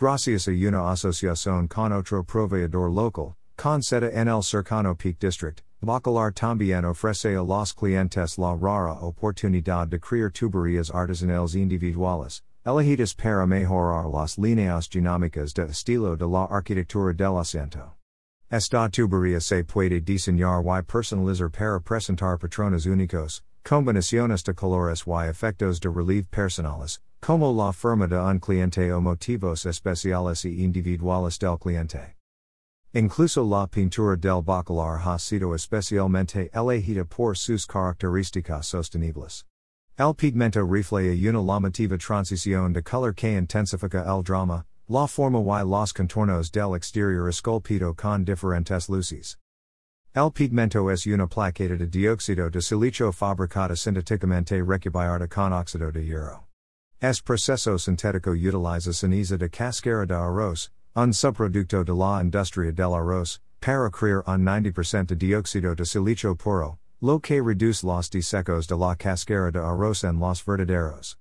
Gracias 0.00 0.48
a 0.48 0.52
una 0.52 0.90
asociación 0.92 1.68
con 1.68 1.92
otro 1.92 2.24
proveedor 2.24 2.90
local, 2.90 3.34
con 3.54 3.82
sede 3.82 4.10
en 4.14 4.28
el 4.28 4.42
cercano 4.42 4.94
Peak 4.94 5.18
District, 5.18 5.60
Bacalar 5.82 6.32
también 6.32 6.86
ofrece 6.86 7.36
a 7.36 7.42
los 7.42 7.74
clientes 7.74 8.38
la 8.38 8.56
rara 8.56 8.94
oportunidad 8.94 9.88
de 9.88 10.00
crear 10.00 10.30
tuberías 10.30 10.90
artesanales 10.90 11.54
individuales, 11.54 12.42
elegidas 12.64 13.14
para 13.14 13.46
mejorar 13.46 14.06
las 14.06 14.38
líneas 14.38 14.88
dinámicas 14.88 15.52
de 15.52 15.64
estilo 15.64 16.16
de 16.16 16.26
la 16.26 16.46
arquitectura 16.46 17.12
del 17.12 17.36
asiento. 17.36 17.94
Esta 18.50 18.88
tubería 18.88 19.38
se 19.38 19.64
puede 19.64 20.00
diseñar 20.00 20.64
y 20.64 20.82
personalizar 20.82 21.50
para 21.50 21.78
presentar 21.78 22.38
patrones 22.38 22.86
únicos, 22.86 23.44
combinaciones 23.62 24.42
de 24.44 24.54
colores 24.54 25.04
y 25.06 25.28
efectos 25.28 25.78
de 25.78 25.90
relieve 25.90 26.26
personales, 26.30 27.00
como 27.20 27.52
la 27.52 27.72
forma 27.72 28.06
de 28.06 28.16
un 28.16 28.40
cliente 28.40 28.90
o 28.92 29.00
motivos 29.00 29.66
especiales 29.66 30.44
y 30.44 30.64
individuales 30.64 31.38
del 31.38 31.58
cliente. 31.58 32.16
Incluso 32.92 33.44
la 33.44 33.68
pintura 33.68 34.16
del 34.16 34.42
bacalar 34.42 35.00
ha 35.06 35.18
sido 35.18 35.54
especialmente 35.54 36.50
elegida 36.52 37.04
por 37.04 37.36
sus 37.36 37.66
características 37.66 38.66
sostenibles. 38.66 39.44
El 39.96 40.14
pigmento 40.14 40.64
refleja 40.64 41.14
una 41.28 41.40
llamativa 41.40 41.98
transición 41.98 42.72
de 42.72 42.82
color 42.82 43.14
que 43.14 43.36
intensifica 43.36 44.02
el 44.08 44.22
drama, 44.24 44.64
la 44.88 45.06
forma 45.06 45.38
y 45.38 45.64
los 45.64 45.92
contornos 45.92 46.50
del 46.50 46.74
exterior 46.74 47.28
esculpido 47.28 47.94
con 47.94 48.24
diferentes 48.24 48.88
luces. 48.88 49.36
El 50.12 50.32
pigmento 50.32 50.90
es 50.90 51.06
una 51.06 51.28
plaqueta 51.28 51.76
de 51.76 51.86
dióxido 51.86 52.50
de 52.50 52.60
silicio 52.60 53.12
fabricada 53.12 53.76
sintéticamente 53.76 54.60
recubierta 54.64 55.28
con 55.28 55.52
óxido 55.52 55.92
de 55.92 56.04
hierro. 56.04 56.49
Es 57.02 57.22
proceso 57.22 57.78
sintético 57.78 58.32
utiliza 58.32 58.92
ceniza 58.92 59.38
de 59.38 59.48
cascara 59.48 60.06
de 60.06 60.14
arroz, 60.14 60.68
un 60.94 61.14
subproducto 61.14 61.82
de 61.82 61.94
la 61.94 62.20
industria 62.20 62.72
del 62.72 62.92
arroz, 62.92 63.40
para 63.62 63.88
crear 63.88 64.22
un 64.26 64.44
90% 64.44 65.06
de 65.06 65.16
dióxido 65.16 65.74
de 65.74 65.86
silicio 65.86 66.36
puro, 66.36 66.78
lo 67.00 67.18
que 67.18 67.40
reduce 67.40 67.84
los 67.84 68.10
desecos 68.10 68.66
de 68.66 68.76
la 68.76 68.94
cascara 68.94 69.50
de 69.50 69.58
arroz 69.58 70.04
en 70.04 70.20
los 70.20 70.44
vertederos. 70.44 71.16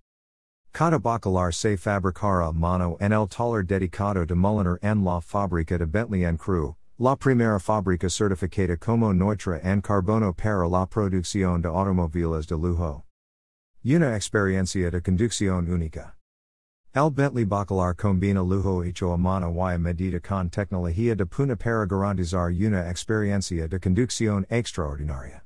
Cada 0.74 1.00
bacalar 1.00 1.54
se 1.54 1.78
fabricará 1.78 2.54
mano 2.54 2.98
en 3.00 3.13
el 3.13 3.26
taller 3.30 3.65
dedicado 3.65 4.26
de 4.26 4.36
Mulliner 4.36 4.80
en 4.82 5.06
la 5.06 5.22
fábrica 5.22 5.78
de 5.78 5.86
Bentley 5.86 6.26
en 6.26 6.38
Crewe, 6.38 6.76
la 6.98 7.15
primera 7.15 7.58
fábrica 7.58 8.10
certificada 8.10 8.78
como 8.78 9.13
neutra 9.13 9.62
en 9.63 9.82
carbono 9.82 10.34
para 10.34 10.68
la 10.68 10.86
producción 10.86 11.62
de 11.62 11.70
automóviles 11.70 12.48
de 12.48 12.58
lujo. 12.58 13.06
Una 13.82 14.13
experiencia 14.13 14.92
de 14.92 15.02
conducción 15.02 15.70
única. 15.70 16.13
El 16.94 17.10
Bentley 17.12 17.46
Bacalar 17.46 17.96
combina 17.96 18.42
lujo 18.44 18.84
hecho 18.84 19.13
a 19.13 19.18
mano 19.18 19.54
y 19.54 19.78
medida 19.78 20.20
con 20.20 20.50
tecnología 20.50 21.15
de 21.15 21.26
Puna 21.26 21.56
para 21.56 21.86
garantizar 21.86 22.52
una 22.52 22.89
experiencia 22.89 23.70
de 23.70 23.80
conducción 23.80 24.46
extraordinaria. 24.50 25.44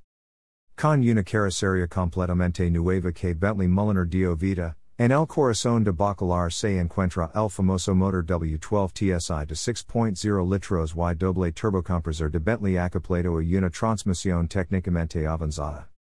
Con 0.76 1.08
una 1.08 1.22
carrocería 1.22 1.88
completamente 1.88 2.72
nueva 2.72 3.12
que 3.12 3.36
Bentley 3.36 3.68
Mulliner 3.68 4.10
dio 4.10 4.36
vida, 4.36 4.78
en 4.98 5.12
el 5.12 5.28
corazón 5.28 5.84
de 5.84 5.92
Bacalar 5.92 6.52
se 6.52 6.80
encuentra 6.80 7.30
el 7.36 7.52
famoso 7.52 7.94
motor 7.94 8.26
W12 8.26 8.94
TSI 8.94 9.46
de 9.46 9.54
6.0 9.54 10.44
litros 10.44 10.96
y 10.96 11.14
doble 11.14 11.52
turbocompresor 11.52 12.32
de 12.32 12.40
Bentley 12.40 12.78
acoplado 12.78 13.38
a 13.38 13.44
una 13.44 13.70
transmisión 13.70 14.48
técnicamente 14.48 15.28
avanzada. 15.28 15.93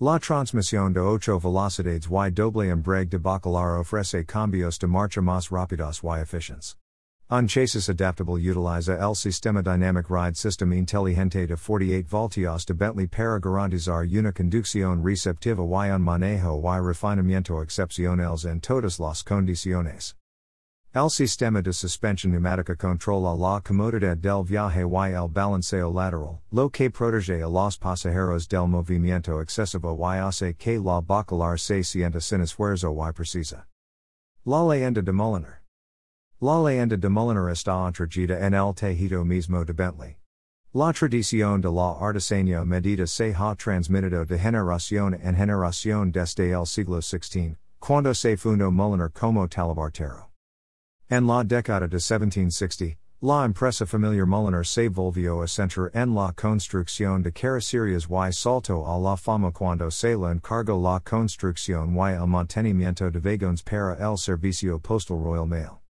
La 0.00 0.18
transmisión 0.18 0.92
de 0.92 0.98
ocho 0.98 1.38
velocidades 1.38 2.08
y 2.10 2.30
doble 2.32 2.68
embrague 2.68 3.10
de 3.10 3.18
Bacalar 3.18 3.78
ofrece 3.78 4.26
cambios 4.26 4.76
de 4.80 4.88
marcha 4.88 5.20
más 5.20 5.52
rápidos 5.52 6.02
y 6.02 6.20
eficientes. 6.20 6.74
Un 7.30 7.46
chasis 7.46 7.88
adaptable 7.88 8.40
utiliza 8.40 8.98
el 8.98 9.14
sistema 9.14 9.62
Dynamic 9.62 10.10
Ride 10.10 10.34
System 10.34 10.72
Inteligente 10.72 11.46
de 11.46 11.56
48 11.56 12.08
voltios 12.08 12.66
de 12.66 12.74
Bentley 12.74 13.06
para 13.06 13.38
garantizar 13.38 14.04
una 14.04 14.32
conducción 14.32 15.04
receptiva 15.04 15.62
y 15.62 15.90
un 15.90 16.02
manejo 16.02 16.60
y 16.60 16.80
refinamiento 16.80 17.62
excepcionales 17.62 18.44
en 18.44 18.60
todas 18.60 18.98
las 18.98 19.22
condiciones. 19.22 20.16
El 20.96 21.10
sistema 21.10 21.60
de 21.60 21.72
suspensión 21.72 22.30
neumática 22.30 22.76
controla 22.76 23.34
la 23.34 23.60
comodidad 23.60 24.16
del 24.16 24.44
viaje 24.44 24.82
y 24.82 25.12
el 25.12 25.28
balanceo 25.28 25.90
lateral, 25.90 26.38
lo 26.52 26.70
que 26.70 26.88
protege 26.88 27.42
a 27.42 27.48
los 27.48 27.76
pasajeros 27.76 28.46
del 28.46 28.68
movimiento 28.68 29.40
excesivo 29.40 29.98
y 29.98 30.18
hace 30.18 30.54
que 30.54 30.78
la 30.78 31.00
bacalar 31.00 31.58
se 31.58 31.82
sienta 31.82 32.20
sin 32.20 32.42
esfuerzo 32.42 32.94
y 32.94 33.12
precisa. 33.12 33.66
La 34.44 34.62
leyenda 34.62 35.02
de 35.02 35.10
Mulliner. 35.10 35.64
La 36.40 36.62
leyenda 36.62 36.96
de 36.96 37.08
Mulliner 37.08 37.50
está 37.50 37.72
entregida 37.88 38.38
en 38.38 38.54
el 38.54 38.72
tejido 38.72 39.24
mismo 39.24 39.64
de 39.64 39.72
Bentley. 39.72 40.18
La 40.72 40.92
tradición 40.92 41.60
de 41.60 41.72
la 41.72 41.98
artesanía 41.98 42.64
medida 42.64 43.08
se 43.08 43.34
ha 43.34 43.56
transmitido 43.56 44.24
de 44.24 44.38
generación 44.38 45.14
en 45.20 45.34
generación 45.34 46.12
desde 46.12 46.52
el 46.52 46.64
siglo 46.66 47.02
XVI, 47.02 47.56
cuando 47.80 48.14
se 48.14 48.36
fundó 48.36 48.70
Mulliner 48.70 49.10
como 49.10 49.48
talabartero. 49.48 50.33
En 51.10 51.26
la 51.26 51.42
década 51.42 51.86
de 51.86 51.98
1760, 51.98 52.96
la 53.20 53.44
empresa 53.44 53.84
familiar 53.84 54.26
Mulliner 54.26 54.64
se 54.64 54.88
volvió 54.88 55.42
a 55.42 55.46
centrar 55.46 55.90
en 55.94 56.14
la 56.14 56.32
construcción 56.32 57.22
de 57.22 57.30
carrocerías 57.30 58.06
y 58.08 58.32
salto 58.32 58.86
a 58.86 58.98
la 58.98 59.16
fama 59.16 59.50
cuando 59.52 59.90
se 59.90 60.16
le 60.16 60.30
encargó 60.30 60.80
la 60.80 61.00
construcción 61.00 61.94
y 61.94 62.14
el 62.14 62.26
mantenimiento 62.26 63.10
de 63.10 63.20
vagones 63.20 63.62
para 63.62 63.96
el 64.00 64.16
servicio 64.16 64.78
postal 64.78 65.22
Royal 65.22 65.46
Mail. 65.46 65.82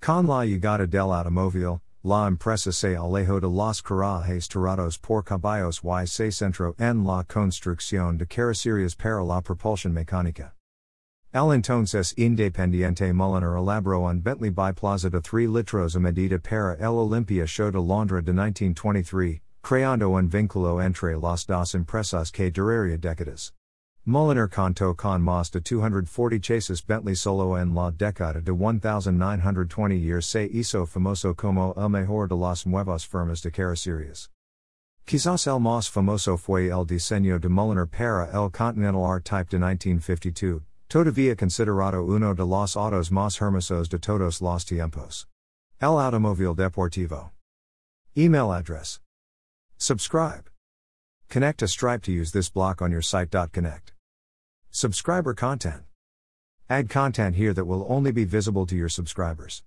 Con 0.00 0.28
la 0.28 0.44
llegada 0.44 0.86
del 0.86 1.12
automóvil, 1.12 1.80
la 2.04 2.28
empresa 2.28 2.70
se 2.70 2.96
alejó 2.96 3.40
de 3.40 3.48
los 3.48 3.82
carruajes 3.82 4.48
tirados 4.48 4.98
por 4.98 5.24
caballos 5.24 5.80
y 5.82 6.06
se 6.06 6.30
centró 6.30 6.76
en 6.78 7.04
la 7.04 7.24
construcción 7.24 8.18
de 8.18 8.26
carrocerías 8.26 8.94
para 8.94 9.24
la 9.24 9.40
propulsión 9.40 9.92
mecánica. 9.92 10.54
El 11.32 11.52
entonces 11.52 12.12
independiente 12.16 13.12
Mulliner 13.12 13.56
elaboró 13.56 14.00
un 14.00 14.20
Bentley 14.20 14.50
biplaza 14.50 15.08
de 15.08 15.20
3 15.20 15.48
litros 15.48 15.94
a 15.94 16.00
medida 16.00 16.40
para 16.40 16.74
el 16.74 16.98
Olympia 16.98 17.46
Show 17.46 17.70
de 17.70 17.78
Londres 17.78 18.24
de 18.24 18.32
1923, 18.32 19.40
creando 19.62 20.10
un 20.10 20.28
vínculo 20.28 20.80
entre 20.80 21.16
las 21.16 21.46
dos 21.46 21.76
empresas 21.76 22.32
que 22.32 22.50
duraría 22.50 22.98
décadas. 22.98 23.52
Mulliner 24.04 24.48
contó 24.48 24.92
con 24.96 25.22
más 25.22 25.52
de 25.52 25.60
240 25.60 26.40
chases 26.40 26.84
Bentley 26.84 27.14
solo 27.14 27.56
en 27.56 27.76
la 27.76 27.92
década 27.92 28.40
de 28.40 28.50
1920 28.50 29.94
y 29.94 30.20
se 30.22 30.48
hizo 30.52 30.84
famoso 30.84 31.36
como 31.36 31.72
el 31.76 31.90
mejor 31.90 32.28
de 32.28 32.34
las 32.34 32.66
nuevas 32.66 33.06
firmas 33.06 33.40
de 33.42 33.52
carrocerías. 33.52 34.30
Quizás 35.06 35.46
el 35.46 35.60
más 35.60 35.88
famoso 35.88 36.36
fue 36.36 36.70
el 36.70 36.84
diseño 36.84 37.38
de 37.38 37.48
Mulliner 37.48 37.86
para 37.86 38.24
el 38.32 38.50
Continental 38.50 39.04
R-Type 39.04 39.48
de 39.50 39.58
1952, 39.58 40.62
Todavía 40.90 41.36
considerado 41.36 42.04
uno 42.04 42.34
de 42.34 42.44
los 42.44 42.76
autos 42.76 43.10
más 43.12 43.40
hermosos 43.40 43.88
de 43.88 43.98
todos 44.00 44.42
los 44.42 44.64
tiempos. 44.64 45.24
El 45.80 46.00
Automóvil 46.00 46.56
Deportivo. 46.56 47.30
Email 48.16 48.50
address. 48.50 48.98
Subscribe. 49.78 50.50
Connect 51.28 51.60
to 51.60 51.68
Stripe 51.68 52.02
to 52.02 52.10
use 52.10 52.32
this 52.32 52.48
block 52.50 52.82
on 52.82 52.90
your 52.90 53.02
site. 53.02 53.30
Connect. 53.30 53.92
Subscriber 54.72 55.32
content. 55.32 55.84
Add 56.68 56.90
content 56.90 57.36
here 57.36 57.52
that 57.54 57.66
will 57.66 57.86
only 57.88 58.10
be 58.10 58.24
visible 58.24 58.66
to 58.66 58.74
your 58.74 58.88
subscribers. 58.88 59.62